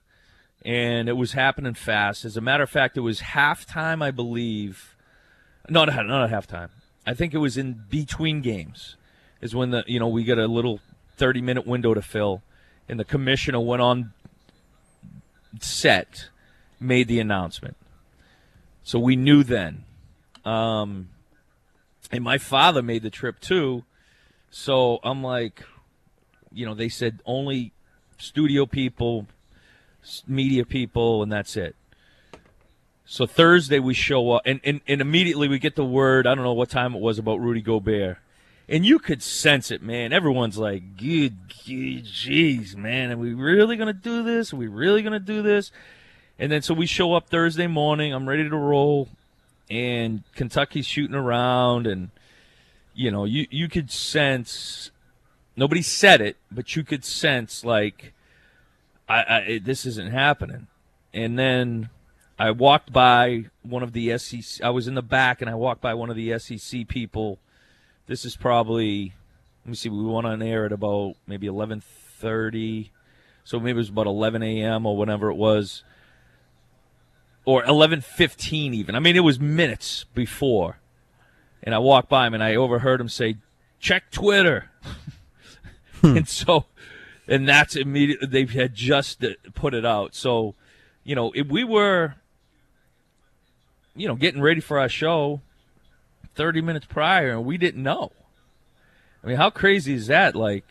and 0.64 1.10
it 1.10 1.18
was 1.18 1.34
happening 1.34 1.74
fast. 1.74 2.26
As 2.26 2.38
a 2.38 2.42
matter 2.42 2.64
of 2.64 2.70
fact 2.70 2.98
it 2.98 3.02
was 3.02 3.22
halftime 3.22 4.04
I 4.04 4.12
believe. 4.12 4.96
No 5.70 5.86
not, 5.86 6.06
not 6.06 6.32
at 6.32 6.50
halftime. 6.50 6.70
I 7.06 7.14
think 7.14 7.34
it 7.34 7.40
was 7.40 7.58
in 7.58 7.84
between 7.90 8.42
games 8.42 8.96
is 9.42 9.56
when 9.56 9.72
the 9.72 9.84
you 9.88 10.00
know 10.00 10.08
we 10.08 10.24
got 10.24 10.38
a 10.38 10.48
little 10.48 10.80
30 11.18 11.42
minute 11.42 11.68
window 11.68 11.94
to 11.94 12.02
fill 12.02 12.42
and 12.88 13.00
the 13.00 13.06
commissioner 13.06 13.60
went 13.60 13.82
on 13.82 14.14
set 15.60 16.30
made 16.80 17.08
the 17.08 17.20
announcement. 17.20 17.78
So 18.84 19.00
we 19.00 19.16
knew 19.16 19.44
then. 19.44 19.86
Um, 20.44 21.10
and 22.12 22.24
my 22.24 22.38
father 22.38 22.82
made 22.82 23.04
the 23.04 23.10
trip 23.10 23.40
too. 23.40 23.84
So 24.50 25.00
I'm 25.04 25.24
like, 25.24 25.64
you 26.52 26.66
know, 26.66 26.74
they 26.74 26.90
said 26.90 27.22
only 27.26 27.74
studio 28.18 28.66
people, 28.66 29.28
media 30.28 30.66
people, 30.66 31.24
and 31.24 31.32
that's 31.32 31.56
it. 31.58 31.76
So 33.06 33.26
Thursday 33.26 33.80
we 33.80 33.94
show 33.94 34.32
up, 34.32 34.44
and, 34.46 34.62
and, 34.64 34.82
and 34.88 35.02
immediately 35.02 35.48
we 35.48 35.60
get 35.60 35.76
the 35.76 35.86
word. 35.86 36.26
I 36.26 36.36
don't 36.36 36.44
know 36.44 36.54
what 36.54 36.70
time 36.70 36.96
it 36.96 37.02
was 37.02 37.20
about 37.20 37.42
Rudy 37.42 37.62
Gobert, 37.62 38.18
and 38.70 38.86
you 38.86 39.00
could 39.00 39.22
sense 39.22 39.70
it, 39.72 39.82
man. 39.82 40.14
Everyone's 40.14 40.58
like, 40.58 40.98
"Good, 40.98 41.50
jeez, 41.50 42.76
man, 42.76 43.12
are 43.12 43.18
we 43.18 43.34
really 43.34 43.76
gonna 43.76 43.94
do 43.94 44.24
this? 44.24 44.54
Are 44.54 44.58
we 44.58 44.68
really 44.68 45.02
gonna 45.02 45.20
do 45.20 45.42
this?" 45.42 45.72
And 46.40 46.52
then 46.52 46.62
so 46.62 46.74
we 46.74 46.86
show 46.86 47.14
up 47.14 47.30
Thursday 47.30 47.68
morning. 47.68 48.14
I'm 48.14 48.30
ready 48.30 48.48
to 48.48 48.56
roll 48.56 49.10
and 49.72 50.24
Kentucky's 50.36 50.86
shooting 50.86 51.16
around, 51.16 51.88
and 51.88 52.10
you 52.94 53.10
know, 53.10 53.24
you 53.24 53.48
you 53.50 53.70
could 53.70 53.90
sense. 53.90 54.92
Nobody 55.56 55.82
said 55.82 56.22
it, 56.22 56.38
but 56.52 56.76
you 56.76 56.84
could 56.84 57.06
sense 57.06 57.64
like, 57.64 58.14
I, 59.12 59.38
I 59.38 59.62
this 59.64 59.86
isn't 59.86 60.12
happening. 60.12 60.68
And 61.14 61.38
then 61.38 61.90
I 62.40 62.52
walked 62.52 62.94
by 62.94 63.46
one 63.64 63.84
of 63.84 63.94
the 63.94 64.18
SEC. 64.18 64.64
I 64.64 64.70
was 64.70 64.88
in 64.88 64.96
the 64.96 65.02
back, 65.02 65.42
and 65.42 65.50
I 65.50 65.56
walked 65.56 65.82
by 65.82 65.94
one 65.94 66.10
of 66.10 66.16
the 66.16 66.38
SEC 66.40 66.88
people. 66.88 67.40
This 68.08 68.26
is 68.26 68.36
probably. 68.36 69.14
Let 69.66 69.70
me 69.70 69.76
see. 69.76 69.90
We 69.90 70.04
went 70.04 70.26
on 70.26 70.42
air 70.42 70.66
at 70.66 70.72
about 70.72 71.16
maybe 71.28 71.48
eleven 71.48 71.82
thirty, 71.82 72.92
so 73.44 73.60
maybe 73.60 73.72
it 73.72 73.76
was 73.78 73.90
about 73.90 74.08
eleven 74.08 74.42
a.m. 74.42 74.86
or 74.86 74.98
whatever 74.98 75.30
it 75.30 75.36
was 75.36 75.84
or 77.46 77.64
11:15 77.64 78.74
even. 78.74 78.96
I 78.96 79.00
mean, 79.00 79.16
it 79.16 79.24
was 79.24 79.40
minutes 79.40 80.06
before. 80.14 80.80
And 81.64 81.76
I 81.76 81.80
walked 81.80 82.10
by 82.10 82.28
him 82.28 82.34
and 82.34 82.44
I 82.44 82.56
overheard 82.56 83.02
him 83.02 83.10
say, 83.10 83.38
"Check 83.80 84.12
Twitter." 84.12 84.72
and 86.02 86.28
so 86.28 86.66
and 87.32 87.48
that's 87.48 87.76
immediately 87.76 88.28
they 88.28 88.46
had 88.46 88.76
just 88.76 89.24
put 89.56 89.74
it 89.74 89.86
out. 89.86 90.14
So, 90.14 90.54
you 91.04 91.16
know, 91.16 91.32
if 91.34 91.48
we 91.48 91.64
were 91.64 92.16
you 93.96 94.08
know, 94.08 94.16
getting 94.16 94.42
ready 94.42 94.62
for 94.62 94.80
our 94.80 94.90
show 94.90 95.42
30 96.36 96.62
minutes 96.62 96.86
prior 96.86 97.32
and 97.32 97.46
we 97.46 97.58
didn't 97.58 97.84
know. 97.84 98.12
I 99.24 99.28
mean, 99.28 99.38
how 99.38 99.50
crazy 99.50 99.94
is 99.94 100.08
that 100.08 100.36
like 100.36 100.66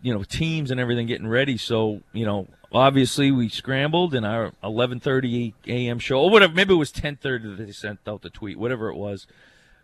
you 0.00 0.12
know, 0.12 0.24
teams 0.24 0.72
and 0.72 0.80
everything 0.80 1.06
getting 1.06 1.28
ready. 1.28 1.56
So, 1.56 2.02
you 2.12 2.26
know, 2.26 2.48
obviously 2.72 3.30
we 3.30 3.48
scrambled 3.48 4.14
in 4.14 4.24
our 4.24 4.52
11:30 4.64 5.54
a.m. 5.68 6.00
show 6.00 6.22
or 6.22 6.30
whatever. 6.30 6.52
Maybe 6.52 6.74
it 6.74 6.78
was 6.78 6.90
10:30 6.90 7.56
that 7.56 7.64
they 7.64 7.72
sent 7.72 8.00
out 8.08 8.22
the 8.22 8.30
tweet, 8.30 8.58
whatever 8.58 8.88
it 8.88 8.96
was. 8.96 9.28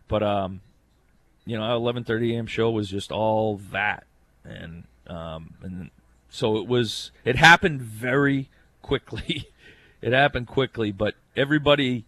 But 0.08 0.24
um, 0.24 0.60
you 1.46 1.56
know, 1.56 1.62
our 1.62 1.76
11:30 1.78 2.34
a.m. 2.34 2.46
show 2.46 2.68
was 2.70 2.88
just 2.88 3.12
all 3.12 3.58
that, 3.70 4.06
and 4.44 4.84
um, 5.08 5.54
and 5.62 5.90
so 6.28 6.56
it 6.58 6.66
was. 6.66 7.10
It 7.24 7.36
happened 7.36 7.82
very 7.82 8.48
quickly. 8.82 9.48
it 10.02 10.12
happened 10.12 10.46
quickly, 10.46 10.92
but 10.92 11.14
everybody 11.36 12.04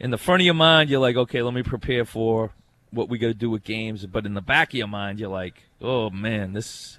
in 0.00 0.10
the 0.10 0.18
front 0.18 0.42
of 0.42 0.44
your 0.44 0.54
mind, 0.54 0.90
you're 0.90 1.00
like, 1.00 1.16
okay, 1.16 1.42
let 1.42 1.54
me 1.54 1.62
prepare 1.62 2.04
for 2.04 2.52
what 2.90 3.08
we 3.08 3.18
got 3.18 3.28
to 3.28 3.34
do 3.34 3.50
with 3.50 3.64
games. 3.64 4.06
But 4.06 4.26
in 4.26 4.34
the 4.34 4.40
back 4.40 4.70
of 4.70 4.74
your 4.74 4.88
mind, 4.88 5.18
you're 5.18 5.28
like, 5.28 5.62
oh 5.80 6.10
man, 6.10 6.52
this 6.52 6.98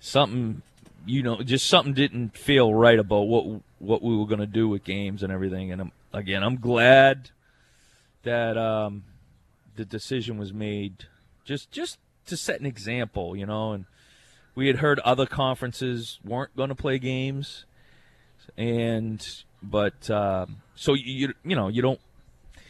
something 0.00 0.62
you 1.06 1.22
know 1.22 1.40
just 1.42 1.66
something 1.66 1.94
didn't 1.94 2.36
feel 2.36 2.74
right 2.74 2.98
about 2.98 3.22
what 3.22 3.62
what 3.78 4.02
we 4.02 4.16
were 4.16 4.26
going 4.26 4.40
to 4.40 4.46
do 4.46 4.68
with 4.68 4.84
games 4.84 5.22
and 5.22 5.32
everything 5.32 5.72
and 5.72 5.80
I'm, 5.80 5.92
again 6.12 6.42
I'm 6.42 6.56
glad 6.56 7.30
that 8.24 8.58
um, 8.58 9.04
the 9.76 9.84
decision 9.84 10.36
was 10.36 10.52
made 10.52 11.06
just 11.44 11.70
just 11.70 11.98
to 12.26 12.36
set 12.36 12.60
an 12.60 12.66
example 12.66 13.36
you 13.36 13.46
know 13.46 13.72
and 13.72 13.86
we 14.56 14.66
had 14.66 14.78
heard 14.78 14.98
other 15.00 15.26
conferences 15.26 16.18
weren't 16.24 16.56
going 16.56 16.70
to 16.70 16.74
play 16.74 16.98
games 16.98 17.64
and 18.56 19.44
but 19.62 20.10
um, 20.10 20.56
so 20.74 20.94
you 20.94 21.34
you 21.44 21.54
know 21.54 21.68
you 21.68 21.82
don't 21.82 22.00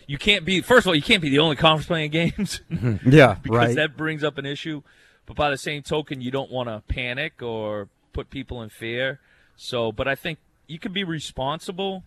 you 0.07 0.19
can't 0.19 0.45
be 0.45 0.61
first 0.61 0.85
of 0.85 0.89
all 0.89 0.95
you 0.95 1.03
can't 1.03 1.23
be 1.23 1.31
the 1.31 1.39
only 1.39 1.57
conference 1.57 1.87
playing 1.87 2.11
games 2.11 2.61
Yeah, 3.07 3.35
because 3.43 3.59
right. 3.59 3.77
that 3.77 3.97
brings 3.97 4.23
up 4.23 4.37
an 4.39 4.47
issue. 4.47 4.83
But 5.27 5.37
by 5.37 5.51
the 5.51 5.59
same 5.59 5.83
token, 5.83 6.21
you 6.21 6.31
don't 6.31 6.53
want 6.53 6.69
to 6.69 6.83
panic 6.87 7.43
or 7.43 7.89
put 8.13 8.31
people 8.31 8.63
in 8.63 8.69
fear. 8.69 9.19
So, 9.57 9.91
but 9.91 10.07
I 10.07 10.15
think 10.15 10.39
you 10.69 10.79
can 10.79 10.93
be 10.93 11.03
responsible. 11.03 12.05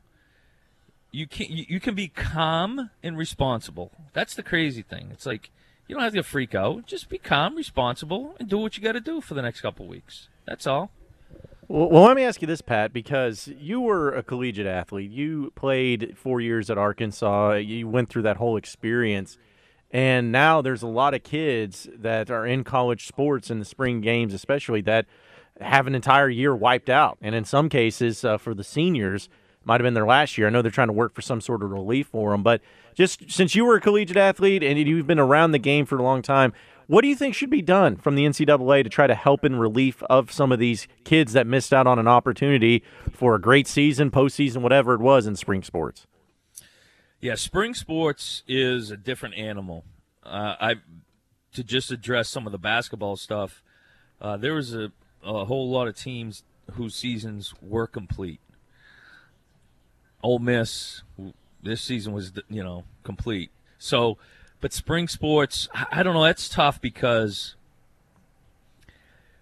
You 1.12 1.28
can 1.28 1.48
you, 1.50 1.66
you 1.68 1.80
can 1.82 1.96
be 1.96 2.08
calm 2.08 2.92
and 3.04 3.18
responsible. 3.18 3.92
That's 4.14 4.36
the 4.36 4.44
crazy 4.44 4.82
thing. 4.82 5.10
It's 5.12 5.26
like 5.26 5.50
you 5.90 5.96
don't 5.96 6.04
have 6.04 6.14
to 6.14 6.24
freak 6.24 6.54
out. 6.54 6.86
Just 6.86 7.10
be 7.10 7.18
calm, 7.18 7.56
responsible, 7.56 8.36
and 8.40 8.48
do 8.48 8.60
what 8.60 8.78
you 8.78 8.84
got 8.84 8.92
to 8.92 9.02
do 9.02 9.22
for 9.22 9.34
the 9.34 9.42
next 9.42 9.62
couple 9.62 9.88
weeks. 9.88 10.30
That's 10.46 10.68
all. 10.68 10.92
Well, 11.68 12.04
let 12.04 12.16
me 12.16 12.24
ask 12.24 12.42
you 12.42 12.48
this, 12.48 12.62
Pat, 12.62 12.94
because 12.94 13.50
you 13.60 13.82
were 13.82 14.14
a 14.14 14.22
collegiate 14.22 14.68
athlete. 14.68 15.10
You 15.10 15.52
played 15.56 16.16
four 16.16 16.42
years 16.42 16.70
at 16.70 16.78
Arkansas. 16.78 17.54
You 17.56 17.88
went 17.88 18.10
through 18.10 18.22
that 18.22 18.38
whole 18.38 18.56
experience. 18.56 19.38
And 19.90 20.32
now 20.32 20.62
there's 20.62 20.84
a 20.84 20.88
lot 20.88 21.16
of 21.16 21.24
kids 21.24 21.88
that 21.96 22.30
are 22.30 22.46
in 22.46 22.64
college 22.64 23.08
sports 23.08 23.50
in 23.50 23.58
the 23.58 23.66
spring 23.66 24.00
games, 24.00 24.36
especially 24.36 24.82
that 24.82 25.08
have 25.60 25.88
an 25.88 25.96
entire 25.96 26.30
year 26.30 26.56
wiped 26.56 26.90
out. 26.90 27.18
And 27.20 27.34
in 27.34 27.46
some 27.46 27.68
cases, 27.68 28.24
uh, 28.24 28.38
for 28.38 28.54
the 28.54 28.64
seniors, 28.64 29.28
might 29.66 29.80
have 29.80 29.86
been 29.86 29.94
their 29.94 30.06
last 30.06 30.38
year. 30.38 30.48
I 30.48 30.50
know 30.50 30.62
they're 30.62 30.72
trying 30.72 30.88
to 30.88 30.94
work 30.94 31.14
for 31.14 31.22
some 31.22 31.42
sort 31.42 31.64
of 31.64 31.72
relief 31.72 32.08
for 32.08 32.32
them. 32.32 32.44
But 32.44 32.62
just 32.96 33.30
since 33.32 33.56
you 33.56 33.66
were 33.66 33.76
a 33.76 33.82
collegiate 33.82 34.18
athlete 34.18 34.64
and 34.64 34.80
you've 34.80 35.08
been 35.08 35.20
around 35.20 35.52
the 35.52 35.60
game 35.60 35.86
for 35.86 35.98
a 35.98 36.04
long 36.04 36.22
time, 36.22 36.54
what 36.88 37.02
do 37.02 37.08
you 37.08 37.16
think 37.16 37.36
should 37.36 37.52
be 37.52 37.62
done 37.62 37.98
from 37.98 38.16
the 38.16 38.26
NCAA 38.26 38.84
to 38.84 38.90
try 38.90 39.06
to 39.06 39.14
help 39.14 39.46
in 39.46 39.58
relief 39.58 40.02
of 40.10 40.32
some 40.32 40.52
of 40.52 40.58
these 40.58 40.88
kids 41.04 41.34
that 41.34 41.46
missed 41.46 41.72
out 41.72 41.86
on 41.86 42.00
an 42.00 42.08
opportunity 42.08 42.84
for 43.12 43.36
a 43.36 43.40
great 43.40 43.68
season, 43.68 44.10
postseason, 44.10 44.62
whatever 44.64 44.96
it 44.96 45.00
was 45.00 45.28
in 45.28 45.36
spring 45.36 45.62
sports? 45.62 46.08
Yeah, 47.22 47.36
spring 47.36 47.74
sports 47.74 48.44
is 48.48 48.90
a 48.90 48.98
different 48.98 49.36
animal. 49.36 49.86
Uh, 50.24 50.56
I 50.60 50.76
to 51.54 51.64
just 51.64 51.92
address 51.92 52.30
some 52.30 52.46
of 52.46 52.52
the 52.52 52.58
basketball 52.58 53.18
stuff. 53.18 53.62
Uh, 54.22 54.38
there 54.38 54.54
was 54.54 54.74
a, 54.74 54.92
a 55.24 55.46
whole 55.46 55.70
lot 55.70 55.88
of 55.88 55.96
teams 55.96 56.44
whose 56.74 56.96
seasons 56.96 57.54
were 57.62 57.88
complete. 57.88 58.40
Ole 60.22 60.40
Miss, 60.40 61.04
this 61.62 61.82
season 61.82 62.14
was 62.14 62.32
you 62.50 62.64
know 62.64 62.84
complete. 63.04 63.52
So 63.78 64.18
but 64.62 64.74
spring 64.74 65.08
sports, 65.08 65.70
I 65.74 66.04
don't 66.04 66.14
know. 66.14 66.24
That's 66.24 66.50
tough 66.50 66.82
because 66.82 67.56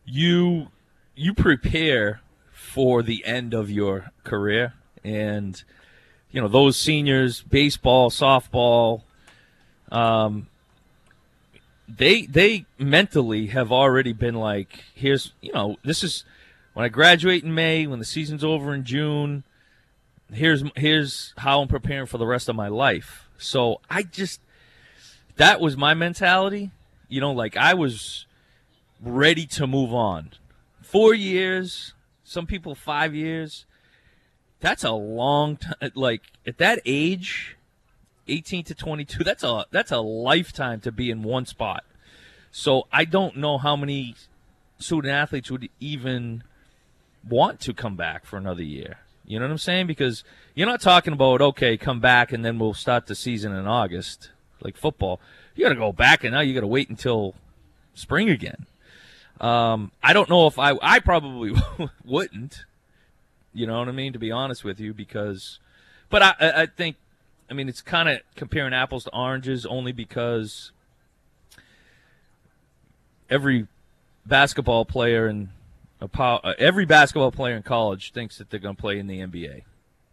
you 0.05 0.67
you 1.15 1.33
prepare 1.33 2.21
for 2.51 3.01
the 3.01 3.25
end 3.25 3.53
of 3.53 3.69
your 3.71 4.11
career, 4.23 4.73
and 5.03 5.63
you 6.29 6.39
know 6.39 6.47
those 6.47 6.77
seniors, 6.77 7.41
baseball, 7.41 8.11
softball, 8.11 9.01
um, 9.91 10.47
they 11.87 12.27
they 12.27 12.65
mentally 12.77 13.47
have 13.47 13.71
already 13.71 14.13
been 14.13 14.35
like, 14.35 14.83
here's 14.93 15.33
you 15.41 15.51
know 15.51 15.77
this 15.83 16.03
is 16.03 16.25
when 16.73 16.85
I 16.85 16.89
graduate 16.89 17.43
in 17.43 17.55
May, 17.55 17.87
when 17.87 17.99
the 17.99 18.05
season's 18.05 18.43
over 18.43 18.73
in 18.73 18.83
June. 18.83 19.43
Here's 20.31 20.63
here's 20.75 21.33
how 21.37 21.61
I'm 21.61 21.67
preparing 21.67 22.05
for 22.05 22.17
the 22.17 22.27
rest 22.27 22.49
of 22.49 22.55
my 22.55 22.67
life. 22.67 23.29
So 23.37 23.81
I 23.89 24.03
just 24.03 24.41
that 25.37 25.61
was 25.61 25.77
my 25.77 25.93
mentality. 25.93 26.71
You 27.07 27.21
know, 27.21 27.31
like 27.31 27.55
I 27.55 27.73
was 27.73 28.25
ready 29.01 29.45
to 29.45 29.67
move 29.67 29.93
on. 29.93 30.31
Four 30.81 31.13
years, 31.13 31.93
some 32.23 32.45
people 32.45 32.75
five 32.75 33.15
years. 33.15 33.65
That's 34.59 34.83
a 34.83 34.91
long 34.91 35.57
time. 35.57 35.91
Like 35.95 36.23
at 36.45 36.57
that 36.57 36.81
age, 36.85 37.55
18 38.27 38.63
to 38.65 38.75
22, 38.75 39.23
that's 39.23 39.43
a 39.43 39.65
that's 39.71 39.91
a 39.91 39.99
lifetime 39.99 40.81
to 40.81 40.91
be 40.91 41.09
in 41.09 41.23
one 41.23 41.45
spot. 41.45 41.83
So 42.51 42.87
I 42.91 43.05
don't 43.05 43.37
know 43.37 43.57
how 43.57 43.75
many 43.75 44.15
student 44.79 45.13
athletes 45.13 45.51
would 45.51 45.69
even 45.79 46.43
want 47.27 47.59
to 47.61 47.73
come 47.73 47.95
back 47.95 48.25
for 48.25 48.37
another 48.37 48.63
year. 48.63 48.99
You 49.27 49.39
know 49.39 49.45
what 49.45 49.51
I'm 49.51 49.57
saying? 49.57 49.87
Because 49.87 50.23
you're 50.55 50.67
not 50.67 50.81
talking 50.81 51.13
about 51.13 51.41
okay, 51.41 51.77
come 51.77 51.99
back 51.99 52.31
and 52.31 52.43
then 52.43 52.57
we'll 52.57 52.73
start 52.73 53.07
the 53.07 53.15
season 53.15 53.53
in 53.53 53.67
August 53.67 54.31
like 54.61 54.77
football. 54.77 55.19
You 55.55 55.65
got 55.65 55.69
to 55.69 55.75
go 55.75 55.91
back, 55.91 56.23
and 56.23 56.33
now 56.33 56.39
you 56.39 56.53
got 56.53 56.61
to 56.61 56.67
wait 56.67 56.89
until 56.89 57.35
spring 57.93 58.29
again. 58.29 58.65
Um, 59.41 59.91
I 60.01 60.13
don't 60.13 60.29
know 60.29 60.47
if 60.47 60.57
I 60.57 60.73
I 60.81 60.99
probably 60.99 61.53
wouldn't. 62.05 62.65
You 63.53 63.67
know 63.67 63.79
what 63.79 63.89
I 63.89 63.91
mean? 63.91 64.13
To 64.13 64.19
be 64.19 64.31
honest 64.31 64.63
with 64.63 64.79
you, 64.79 64.93
because, 64.93 65.59
but 66.09 66.21
I 66.21 66.33
I 66.39 66.65
think, 66.67 66.95
I 67.49 67.53
mean, 67.53 67.67
it's 67.67 67.81
kind 67.81 68.07
of 68.07 68.19
comparing 68.35 68.73
apples 68.73 69.03
to 69.05 69.15
oranges 69.15 69.65
only 69.65 69.91
because 69.91 70.71
every 73.29 73.67
basketball 74.25 74.85
player 74.85 75.27
and 75.27 75.49
every 76.57 76.85
basketball 76.85 77.31
player 77.31 77.55
in 77.55 77.63
college 77.63 78.11
thinks 78.11 78.37
that 78.37 78.49
they're 78.49 78.59
going 78.59 78.75
to 78.75 78.81
play 78.81 78.99
in 78.99 79.07
the 79.07 79.19
NBA. 79.19 79.63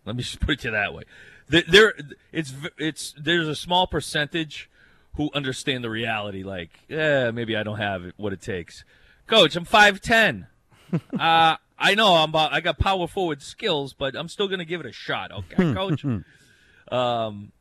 Let 0.05 0.17
me 0.17 0.23
just 0.23 0.41
put 0.41 0.51
it 0.53 0.61
to 0.61 0.71
that 0.73 0.95
way. 0.95 1.05
There 1.49 1.93
it's 2.33 2.55
it's 2.79 3.15
there's 3.19 3.49
a 3.49 3.55
small 3.55 3.87
percentage 3.87 4.71
who 5.17 5.31
understand 5.35 5.85
the 5.85 5.91
reality 5.91 6.43
like 6.43 6.71
yeah 6.89 7.31
maybe 7.31 7.55
i 7.55 7.63
don't 7.63 7.77
have 7.77 8.13
what 8.17 8.33
it 8.33 8.41
takes. 8.41 8.83
Coach 9.27 9.55
i'm 9.55 9.65
510 9.65 10.47
uh 11.21 11.57
i 11.79 11.95
know 11.95 12.15
i'm 12.15 12.31
about, 12.31 12.53
i 12.53 12.61
got 12.61 12.79
power 12.79 13.07
forward 13.07 13.43
skills 13.43 13.93
but 13.93 14.17
i'm 14.17 14.29
still 14.29 14.49
gonna 14.49 14.65
give 14.65 14.81
it 14.81 14.87
a 14.87 14.93
shot 14.93 15.33
okay 15.33 15.75
coach? 15.75 16.05
Um 16.91 17.53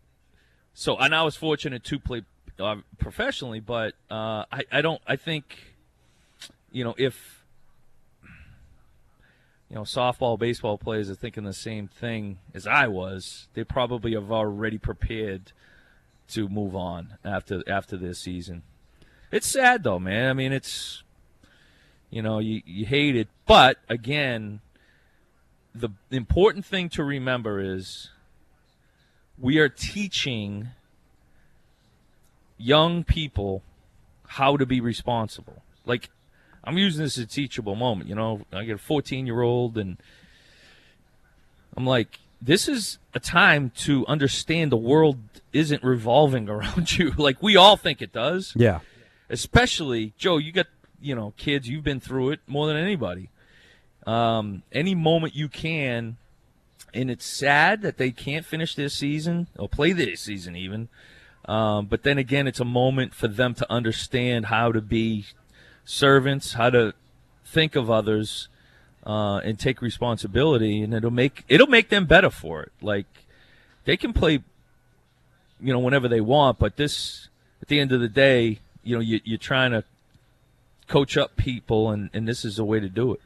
so 0.74 0.98
and 0.98 1.14
i 1.14 1.24
was 1.24 1.36
fortunate 1.36 1.84
to 1.84 2.00
play 2.00 2.24
uh, 2.60 2.78
professionally 3.00 3.60
but 3.60 3.96
uh 4.10 4.46
i 4.52 4.64
i 4.72 4.82
don't 4.82 5.02
i 5.08 5.16
think 5.16 5.76
you 6.72 6.84
know 6.84 6.96
if 6.98 7.43
you 9.74 9.80
know, 9.80 9.86
softball, 9.86 10.38
baseball 10.38 10.78
players 10.78 11.10
are 11.10 11.16
thinking 11.16 11.46
the 11.46 11.52
same 11.52 11.88
thing 11.88 12.38
as 12.54 12.68
I 12.68 12.86
was. 12.86 13.48
They 13.56 13.64
probably 13.64 14.14
have 14.14 14.32
already 14.32 14.78
prepared 14.78 15.52
to 16.30 16.48
move 16.48 16.76
on 16.76 17.16
after 17.26 17.64
after 17.68 17.98
this 17.98 18.20
season. 18.20 18.62
It's 19.32 19.48
sad 19.48 19.82
though, 19.82 19.98
man. 19.98 20.30
I 20.30 20.34
mean, 20.34 20.54
it's 20.54 21.02
you 22.12 22.22
know, 22.22 22.38
you 22.38 22.62
you 22.68 22.86
hate 22.86 23.16
it, 23.16 23.30
but 23.48 23.78
again, 23.90 24.62
the 25.74 25.90
important 26.12 26.66
thing 26.66 26.88
to 26.90 27.04
remember 27.04 27.60
is 27.60 28.12
we 29.40 29.58
are 29.58 29.70
teaching 29.70 30.68
young 32.60 33.04
people 33.04 33.64
how 34.28 34.56
to 34.56 34.68
be 34.68 34.80
responsible. 34.80 35.64
Like 35.84 36.12
I'm 36.64 36.78
using 36.78 37.04
this 37.04 37.18
as 37.18 37.26
a 37.26 37.28
teachable 37.28 37.76
moment. 37.76 38.10
You 38.10 38.16
know, 38.16 38.42
I 38.52 38.64
get 38.64 38.76
a 38.76 38.80
14 38.80 39.26
year 39.26 39.42
old, 39.42 39.78
and 39.78 39.98
I'm 41.76 41.86
like, 41.86 42.20
this 42.42 42.68
is 42.68 43.00
a 43.14 43.20
time 43.20 43.72
to 43.78 44.06
understand 44.08 44.72
the 44.72 44.78
world 44.78 45.18
isn't 45.52 45.84
revolving 45.84 46.50
around 46.50 46.98
you 46.98 47.12
like 47.18 47.42
we 47.42 47.56
all 47.56 47.78
think 47.78 48.02
it 48.02 48.14
does. 48.14 48.54
Yeah. 48.56 48.80
Especially 49.30 50.14
Joe, 50.18 50.38
you 50.38 50.52
got 50.52 50.68
you 51.02 51.16
know 51.16 51.34
kids. 51.38 51.68
You've 51.68 51.84
been 51.84 52.00
through 52.00 52.32
it 52.32 52.40
more 52.48 52.68
than 52.68 52.78
anybody. 52.78 53.30
Um, 54.06 54.64
any 54.72 54.96
moment 54.96 55.34
you 55.34 55.48
can, 55.48 56.18
and 56.94 57.10
it's 57.10 57.26
sad 57.26 57.82
that 57.84 57.98
they 57.98 58.12
can't 58.12 58.46
finish 58.46 58.76
this 58.76 58.94
season 58.94 59.48
or 59.58 59.70
play 59.70 59.94
this 59.94 60.22
season 60.22 60.56
even. 60.56 60.90
Um, 61.46 61.88
but 61.88 62.04
then 62.04 62.18
again, 62.18 62.48
it's 62.48 62.60
a 62.60 62.66
moment 62.66 63.14
for 63.14 63.28
them 63.28 63.54
to 63.56 63.72
understand 63.72 64.48
how 64.48 64.72
to 64.72 64.82
be 64.82 65.26
servants, 65.86 66.54
how 66.54 66.70
to 66.70 66.94
think 67.46 67.76
of 67.76 67.90
others, 67.90 68.48
uh, 69.06 69.38
and 69.38 69.60
take 69.60 69.82
responsibility, 69.82 70.82
and 70.82 70.94
it'll 70.94 71.12
make 71.12 71.44
it'll 71.48 71.68
make 71.68 71.90
them 71.90 72.06
better 72.06 72.30
for 72.30 72.64
it. 72.64 72.72
Like 72.82 73.06
they 73.86 73.98
can 73.98 74.14
play, 74.14 74.44
you 75.62 75.74
know, 75.74 75.80
whenever 75.80 76.08
they 76.08 76.22
want, 76.22 76.60
but 76.60 76.78
this 76.78 77.28
at 77.62 77.68
the 77.68 77.80
end 77.80 77.92
of 77.92 78.02
the 78.02 78.10
day, 78.10 78.60
you 78.84 78.96
know, 78.96 79.02
you, 79.02 79.20
you're 79.24 79.38
trying 79.38 79.72
to 79.72 79.84
coach 80.88 81.18
up 81.18 81.36
people, 81.36 81.90
and, 81.90 82.10
and 82.14 82.28
this 82.28 82.46
is 82.46 82.60
a 82.60 82.66
way 82.66 82.80
to 82.80 82.90
do 82.90 83.14
it. 83.14 83.22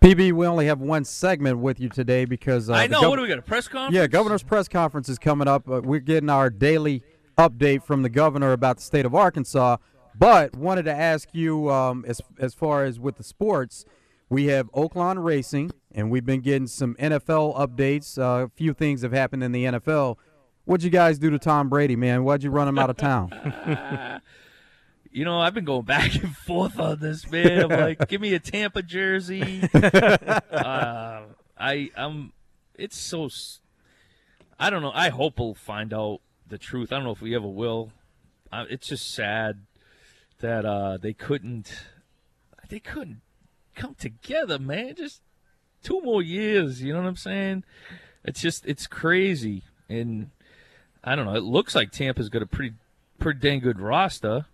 PB, 0.00 0.32
we 0.32 0.46
only 0.46 0.66
have 0.66 0.80
one 0.80 1.04
segment 1.04 1.58
with 1.58 1.80
you 1.80 1.88
today 1.88 2.24
because 2.24 2.70
uh, 2.70 2.74
I 2.74 2.86
know. 2.86 3.02
Gov- 3.02 3.10
what 3.10 3.16
do 3.16 3.22
we 3.22 3.28
got? 3.28 3.38
A 3.38 3.42
press 3.42 3.66
conference? 3.66 3.94
Yeah, 3.94 4.06
governor's 4.06 4.42
press 4.42 4.68
conference 4.68 5.08
is 5.08 5.18
coming 5.18 5.48
up. 5.48 5.68
Uh, 5.68 5.80
we're 5.82 5.98
getting 6.00 6.30
our 6.30 6.50
daily 6.50 7.02
update 7.36 7.82
from 7.82 8.02
the 8.02 8.08
governor 8.08 8.52
about 8.52 8.76
the 8.76 8.82
state 8.82 9.04
of 9.04 9.14
Arkansas. 9.14 9.76
But 10.18 10.56
wanted 10.56 10.84
to 10.84 10.94
ask 10.94 11.28
you, 11.32 11.70
um, 11.70 12.04
as 12.06 12.20
as 12.38 12.52
far 12.52 12.84
as 12.84 12.98
with 12.98 13.16
the 13.16 13.22
sports, 13.22 13.84
we 14.28 14.46
have 14.46 14.70
Oaklawn 14.72 15.22
Racing, 15.22 15.70
and 15.92 16.10
we've 16.10 16.26
been 16.26 16.40
getting 16.40 16.66
some 16.66 16.96
NFL 16.96 17.56
updates. 17.56 18.18
Uh, 18.18 18.46
a 18.46 18.48
few 18.48 18.74
things 18.74 19.02
have 19.02 19.12
happened 19.12 19.44
in 19.44 19.52
the 19.52 19.64
NFL. 19.64 20.16
What'd 20.64 20.84
you 20.84 20.90
guys 20.90 21.18
do 21.18 21.30
to 21.30 21.38
Tom 21.38 21.68
Brady, 21.68 21.96
man? 21.96 22.24
Why'd 22.24 22.42
you 22.42 22.50
run 22.50 22.68
him 22.68 22.78
out 22.78 22.90
of 22.90 22.96
town? 22.96 23.30
you 25.12 25.24
know, 25.24 25.40
I've 25.40 25.54
been 25.54 25.64
going 25.64 25.84
back 25.84 26.14
and 26.16 26.36
forth 26.36 26.78
on 26.80 26.98
this, 26.98 27.30
man. 27.30 27.70
I'm 27.70 27.80
like, 27.80 28.08
give 28.08 28.20
me 28.20 28.34
a 28.34 28.40
Tampa 28.40 28.82
jersey. 28.82 29.62
uh, 29.72 31.22
I, 31.56 31.90
I'm. 31.96 32.32
It's 32.74 32.98
so. 32.98 33.30
I 34.58 34.68
don't 34.68 34.82
know. 34.82 34.92
I 34.92 35.10
hope 35.10 35.38
we'll 35.38 35.54
find 35.54 35.94
out 35.94 36.22
the 36.46 36.58
truth. 36.58 36.92
I 36.92 36.96
don't 36.96 37.04
know 37.04 37.12
if 37.12 37.22
we 37.22 37.36
ever 37.36 37.46
will. 37.46 37.92
Uh, 38.50 38.64
it's 38.68 38.88
just 38.88 39.14
sad 39.14 39.60
that 40.40 40.64
uh, 40.64 40.96
they 40.96 41.12
couldn't 41.12 41.72
they 42.68 42.80
couldn't 42.80 43.20
come 43.74 43.94
together, 43.94 44.58
man. 44.58 44.94
Just 44.96 45.22
two 45.82 46.00
more 46.00 46.22
years, 46.22 46.82
you 46.82 46.92
know 46.92 47.00
what 47.00 47.08
I'm 47.08 47.16
saying? 47.16 47.64
It's 48.24 48.40
just 48.40 48.66
it's 48.66 48.86
crazy, 48.86 49.62
and 49.88 50.30
I 51.02 51.16
don't 51.16 51.26
know. 51.26 51.34
It 51.34 51.44
looks 51.44 51.74
like 51.74 51.90
Tampa's 51.90 52.28
got 52.28 52.42
a 52.42 52.46
pretty 52.46 52.74
pretty 53.18 53.40
dang 53.40 53.60
good 53.60 53.80
roster, 53.80 54.46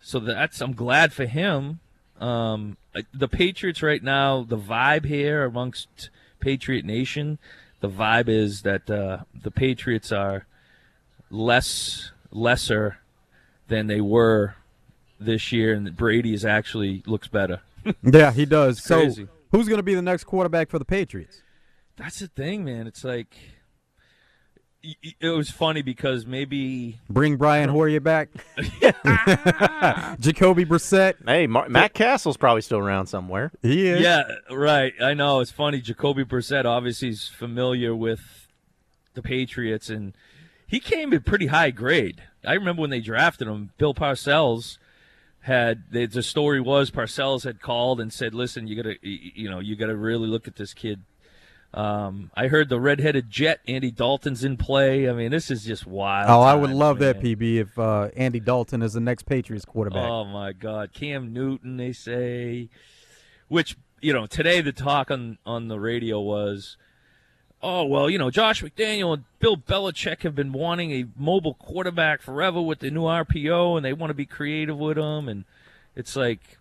so 0.00 0.18
that's 0.18 0.60
I'm 0.60 0.74
glad 0.74 1.12
for 1.12 1.26
him. 1.26 1.80
Um, 2.20 2.76
the 3.12 3.28
Patriots 3.28 3.82
right 3.82 4.02
now, 4.02 4.44
the 4.44 4.58
vibe 4.58 5.04
here 5.04 5.44
amongst 5.44 6.10
Patriot 6.40 6.84
Nation, 6.84 7.38
the 7.80 7.88
vibe 7.88 8.28
is 8.28 8.62
that 8.62 8.88
uh, 8.88 9.18
the 9.34 9.50
Patriots 9.50 10.12
are 10.12 10.46
less 11.30 12.12
lesser 12.30 12.98
than 13.68 13.86
they 13.86 14.00
were 14.00 14.54
this 15.24 15.50
year, 15.52 15.74
and 15.74 15.96
Brady 15.96 16.32
is 16.34 16.44
actually 16.44 17.02
looks 17.06 17.28
better. 17.28 17.60
Yeah, 18.02 18.32
he 18.32 18.46
does. 18.46 18.82
So, 18.82 19.00
crazy. 19.00 19.28
who's 19.52 19.68
going 19.68 19.78
to 19.78 19.82
be 19.82 19.94
the 19.94 20.00
next 20.00 20.24
quarterback 20.24 20.70
for 20.70 20.78
the 20.78 20.86
Patriots? 20.86 21.42
That's 21.96 22.18
the 22.20 22.28
thing, 22.28 22.64
man. 22.64 22.86
It's 22.86 23.04
like 23.04 23.34
y- 24.82 24.94
y- 25.04 25.14
it 25.20 25.28
was 25.28 25.50
funny 25.50 25.82
because 25.82 26.24
maybe 26.24 26.98
Bring 27.10 27.36
Brian 27.36 27.68
Hoyer 27.68 28.00
back. 28.00 28.30
Jacoby 30.18 30.64
Brissett. 30.64 31.14
Hey, 31.26 31.46
Mar- 31.46 31.68
Matt 31.68 31.94
Cassel's 31.94 32.36
probably 32.36 32.62
still 32.62 32.78
around 32.78 33.06
somewhere. 33.06 33.52
He 33.62 33.86
is. 33.86 34.00
Yeah, 34.00 34.22
right. 34.50 34.92
I 35.02 35.14
know. 35.14 35.40
It's 35.40 35.50
funny. 35.50 35.80
Jacoby 35.80 36.24
Brissett 36.24 36.64
obviously 36.64 37.10
is 37.10 37.28
familiar 37.28 37.94
with 37.94 38.48
the 39.14 39.22
Patriots, 39.22 39.90
and 39.90 40.14
he 40.66 40.80
came 40.80 41.12
in 41.12 41.22
pretty 41.22 41.46
high 41.48 41.70
grade. 41.70 42.22
I 42.46 42.54
remember 42.54 42.80
when 42.82 42.90
they 42.90 43.00
drafted 43.00 43.46
him, 43.48 43.70
Bill 43.78 43.94
Parcells 43.94 44.78
had 45.44 45.84
the, 45.90 46.06
the 46.06 46.22
story 46.22 46.58
was 46.58 46.90
Parcells 46.90 47.44
had 47.44 47.60
called 47.60 48.00
and 48.00 48.12
said, 48.12 48.34
"Listen, 48.34 48.66
you 48.66 48.76
gotta, 48.76 48.96
you 49.02 49.50
know, 49.50 49.60
you 49.60 49.76
gotta 49.76 49.96
really 49.96 50.26
look 50.26 50.48
at 50.48 50.56
this 50.56 50.72
kid." 50.72 51.02
Um, 51.74 52.30
I 52.34 52.46
heard 52.46 52.68
the 52.68 52.80
redheaded 52.80 53.30
jet, 53.30 53.60
Andy 53.66 53.90
Dalton's 53.90 54.44
in 54.44 54.56
play. 54.56 55.08
I 55.08 55.12
mean, 55.12 55.30
this 55.30 55.50
is 55.50 55.64
just 55.64 55.86
wild. 55.86 56.30
Oh, 56.30 56.40
I 56.40 56.54
would 56.54 56.70
love 56.70 57.00
that. 57.00 57.20
PB, 57.20 57.56
if 57.56 57.78
uh, 57.78 58.10
Andy 58.16 58.40
Dalton 58.40 58.80
is 58.80 58.92
the 58.92 59.00
next 59.00 59.24
Patriots 59.24 59.64
quarterback. 59.64 60.08
Oh 60.08 60.24
my 60.24 60.52
God, 60.52 60.92
Cam 60.94 61.32
Newton, 61.32 61.76
they 61.76 61.92
say. 61.92 62.70
Which 63.48 63.76
you 64.00 64.12
know, 64.12 64.26
today 64.26 64.60
the 64.60 64.72
talk 64.72 65.10
on 65.10 65.38
on 65.44 65.68
the 65.68 65.78
radio 65.78 66.20
was, 66.20 66.78
oh 67.64 67.84
well, 67.84 68.08
you 68.10 68.18
know, 68.18 68.30
Josh 68.30 68.62
McDaniel 68.62 69.14
and 69.14 69.24
Bill 69.40 69.56
Belichick 69.56 70.22
have 70.22 70.34
been 70.34 70.52
wanting 70.52 70.92
a 70.92 71.06
mobile 71.16 71.54
quarterback 71.54 72.22
forever 72.22 72.60
with 72.60 72.78
the 72.80 72.90
new 72.90 73.02
RPO, 73.02 73.76
and 73.76 73.84
they 73.84 73.92
want 73.92 74.10
to 74.10 74.14
be 74.14 74.26
creative 74.26 74.78
with 74.78 74.98
him. 74.98 75.28
And 75.28 75.44
it's 75.96 76.14
like, 76.14 76.58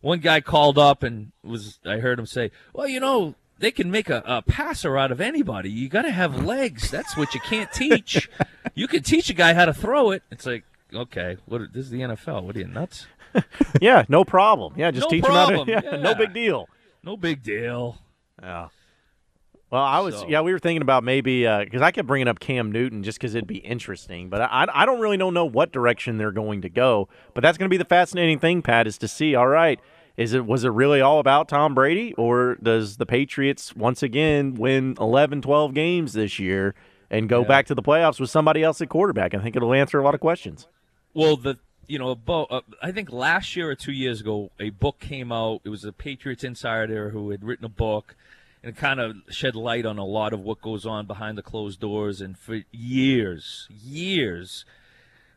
one 0.00 0.20
guy 0.20 0.40
called 0.40 0.78
up 0.78 1.02
and 1.02 1.32
was, 1.42 1.78
I 1.84 1.98
heard 1.98 2.18
him 2.18 2.26
say, 2.26 2.50
well, 2.72 2.88
you 2.88 3.00
know. 3.00 3.34
They 3.58 3.70
can 3.70 3.90
make 3.90 4.10
a, 4.10 4.22
a 4.26 4.42
passer 4.42 4.98
out 4.98 5.10
of 5.10 5.18
anybody. 5.18 5.70
You 5.70 5.88
got 5.88 6.02
to 6.02 6.10
have 6.10 6.44
legs. 6.44 6.90
That's 6.90 7.16
what 7.16 7.32
you 7.32 7.40
can't 7.40 7.72
teach. 7.72 8.28
you 8.74 8.86
can 8.86 9.02
teach 9.02 9.30
a 9.30 9.32
guy 9.32 9.54
how 9.54 9.64
to 9.64 9.72
throw 9.72 10.10
it. 10.10 10.22
It's 10.30 10.44
like, 10.44 10.64
okay, 10.92 11.38
what? 11.46 11.72
This 11.72 11.86
is 11.86 11.90
the 11.90 12.00
NFL. 12.02 12.42
What 12.42 12.54
are 12.54 12.58
you 12.58 12.66
nuts? 12.66 13.06
Yeah, 13.80 14.04
no 14.10 14.24
problem. 14.24 14.74
Yeah, 14.76 14.90
just 14.90 15.06
No 15.06 15.08
teach 15.08 15.24
problem, 15.24 15.68
him 15.68 15.74
how 15.74 15.80
to. 15.80 15.86
Yeah, 15.96 16.02
No 16.02 16.14
big 16.14 16.34
deal. 16.34 16.68
No 17.02 17.16
big 17.16 17.42
deal. 17.42 17.96
Yeah. 18.42 18.68
Well, 19.70 19.82
I 19.82 19.98
was 19.98 20.14
So- 20.20 20.28
yeah. 20.28 20.40
We 20.42 20.52
were 20.52 20.58
thinking 20.60 20.82
about 20.82 21.02
maybe 21.02 21.42
because 21.42 21.82
I 21.82 21.90
kept 21.90 22.06
bringing 22.06 22.28
up 22.28 22.38
Cam 22.38 22.70
Newton 22.70 23.02
just 23.02 23.18
because 23.18 23.34
it'd 23.34 23.48
be 23.48 23.58
interesting, 23.58 24.28
but 24.28 24.40
I 24.42 24.66
I 24.72 24.86
don't 24.86 25.00
really 25.00 25.16
know 25.16 25.30
know 25.30 25.44
what 25.44 25.72
direction 25.72 26.18
they're 26.18 26.30
going 26.32 26.62
to 26.62 26.68
go. 26.68 27.08
But 27.34 27.42
that's 27.42 27.58
going 27.58 27.68
to 27.68 27.74
be 27.74 27.76
the 27.76 27.84
fascinating 27.84 28.38
thing, 28.38 28.62
Pat, 28.62 28.86
is 28.86 28.96
to 28.98 29.08
see. 29.08 29.34
All 29.34 29.48
right, 29.48 29.80
is 30.16 30.34
it 30.34 30.46
was 30.46 30.64
it 30.64 30.68
really 30.68 31.00
all 31.00 31.18
about 31.18 31.48
Tom 31.48 31.74
Brady, 31.74 32.14
or 32.14 32.56
does 32.62 32.96
the 32.98 33.06
Patriots 33.06 33.74
once 33.74 34.02
again 34.04 34.54
win 34.54 34.94
11, 35.00 35.42
12 35.42 35.74
games 35.74 36.12
this 36.12 36.38
year 36.38 36.74
and 37.10 37.28
go 37.28 37.40
Yeah. 37.42 37.48
back 37.48 37.66
to 37.66 37.74
the 37.74 37.82
playoffs 37.82 38.20
with 38.20 38.30
somebody 38.30 38.62
else 38.62 38.80
at 38.80 38.88
quarterback? 38.88 39.34
I 39.34 39.38
think 39.38 39.56
it'll 39.56 39.74
answer 39.74 39.98
a 39.98 40.04
lot 40.04 40.14
of 40.14 40.20
questions. 40.20 40.68
Well, 41.12 41.36
the 41.36 41.56
you 41.88 41.98
know, 42.00 42.18
uh, 42.28 42.60
I 42.82 42.90
think 42.92 43.12
last 43.12 43.54
year 43.56 43.70
or 43.70 43.74
two 43.76 43.92
years 43.92 44.20
ago, 44.20 44.50
a 44.58 44.70
book 44.70 44.98
came 44.98 45.30
out. 45.30 45.60
It 45.64 45.68
was 45.68 45.84
a 45.84 45.92
Patriots 45.92 46.42
insider 46.42 47.10
who 47.10 47.30
had 47.30 47.44
written 47.44 47.64
a 47.64 47.68
book 47.68 48.16
and 48.66 48.76
kind 48.76 48.98
of 48.98 49.14
shed 49.30 49.54
light 49.54 49.86
on 49.86 49.96
a 49.96 50.04
lot 50.04 50.32
of 50.32 50.40
what 50.40 50.60
goes 50.60 50.84
on 50.84 51.06
behind 51.06 51.38
the 51.38 51.42
closed 51.42 51.78
doors. 51.78 52.20
And 52.20 52.36
for 52.36 52.62
years, 52.72 53.68
years, 53.70 54.64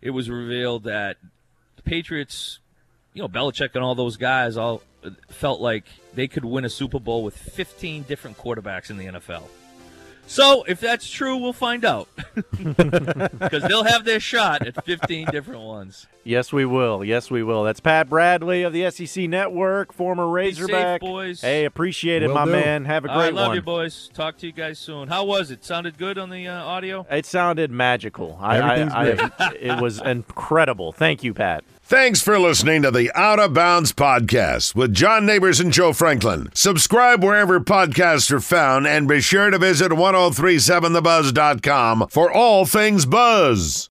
it 0.01 0.09
was 0.09 0.31
revealed 0.31 0.85
that 0.85 1.17
the 1.75 1.83
Patriots, 1.83 2.57
you 3.13 3.21
know, 3.21 3.27
Belichick 3.27 3.75
and 3.75 3.83
all 3.83 3.93
those 3.93 4.17
guys 4.17 4.57
all 4.57 4.81
felt 5.27 5.61
like 5.61 5.85
they 6.15 6.27
could 6.27 6.43
win 6.43 6.65
a 6.65 6.69
Super 6.69 6.99
Bowl 6.99 7.23
with 7.23 7.37
15 7.37 8.01
different 8.03 8.35
quarterbacks 8.35 8.89
in 8.89 8.97
the 8.97 9.05
NFL. 9.05 9.43
So, 10.29 10.63
if 10.67 10.79
that's 10.79 11.09
true, 11.09 11.37
we'll 11.37 11.53
find 11.53 11.83
out. 11.83 12.07
Because 12.59 13.63
they'll 13.63 13.83
have 13.85 14.05
their 14.05 14.19
shot 14.19 14.67
at 14.67 14.85
15 14.85 15.27
different 15.31 15.61
ones. 15.61 16.07
Yes, 16.23 16.51
we 16.53 16.65
will. 16.65 17.03
Yes, 17.03 17.31
we 17.31 17.41
will. 17.41 17.63
That's 17.63 17.79
Pat 17.79 18.09
Bradley 18.09 18.63
of 18.63 18.73
the 18.73 18.89
SEC 18.91 19.27
Network, 19.29 19.93
former 19.93 20.25
Be 20.25 20.51
safe, 20.51 20.59
Razorback. 20.61 21.01
boys. 21.01 21.41
Hey, 21.41 21.65
appreciate 21.65 22.21
it, 22.21 22.27
Will 22.27 22.35
my 22.35 22.45
do. 22.45 22.51
man. 22.51 22.85
Have 22.85 23.05
a 23.05 23.07
great 23.07 23.15
great 23.15 23.27
I 23.27 23.29
love 23.29 23.47
one. 23.47 23.55
you, 23.55 23.61
boys. 23.61 24.09
Talk 24.13 24.37
to 24.39 24.45
you 24.45 24.51
guys 24.51 24.77
soon. 24.77 25.07
How 25.07 25.23
was 25.25 25.51
it? 25.51 25.63
Sounded 25.65 25.97
good 25.97 26.17
on 26.17 26.29
the 26.29 26.47
uh, 26.47 26.63
audio? 26.63 27.05
It 27.09 27.25
sounded 27.25 27.71
magical. 27.71 28.37
I, 28.39 28.57
Everything's 28.59 28.93
I, 28.93 29.31
I, 29.39 29.53
it 29.55 29.81
was 29.81 29.99
incredible. 30.01 30.91
Thank 30.91 31.23
you, 31.23 31.33
Pat. 31.33 31.63
Thanks 31.89 32.21
for 32.21 32.37
listening 32.37 32.83
to 32.83 32.91
the 32.91 33.11
Out 33.15 33.39
of 33.39 33.55
Bounds 33.55 33.93
podcast 33.93 34.75
with 34.75 34.93
John 34.93 35.25
Neighbors 35.25 35.59
and 35.59 35.73
Joe 35.73 35.91
Franklin. 35.91 36.51
Subscribe 36.53 37.23
wherever 37.23 37.59
podcasts 37.59 38.31
are 38.31 38.39
found 38.39 38.85
and 38.85 39.07
be 39.07 39.21
sure 39.21 39.49
to 39.49 39.57
visit 39.57 39.91
1037thebuzz.com 39.93 42.09
for 42.11 42.31
all 42.31 42.67
things 42.67 43.07
buzz. 43.07 43.87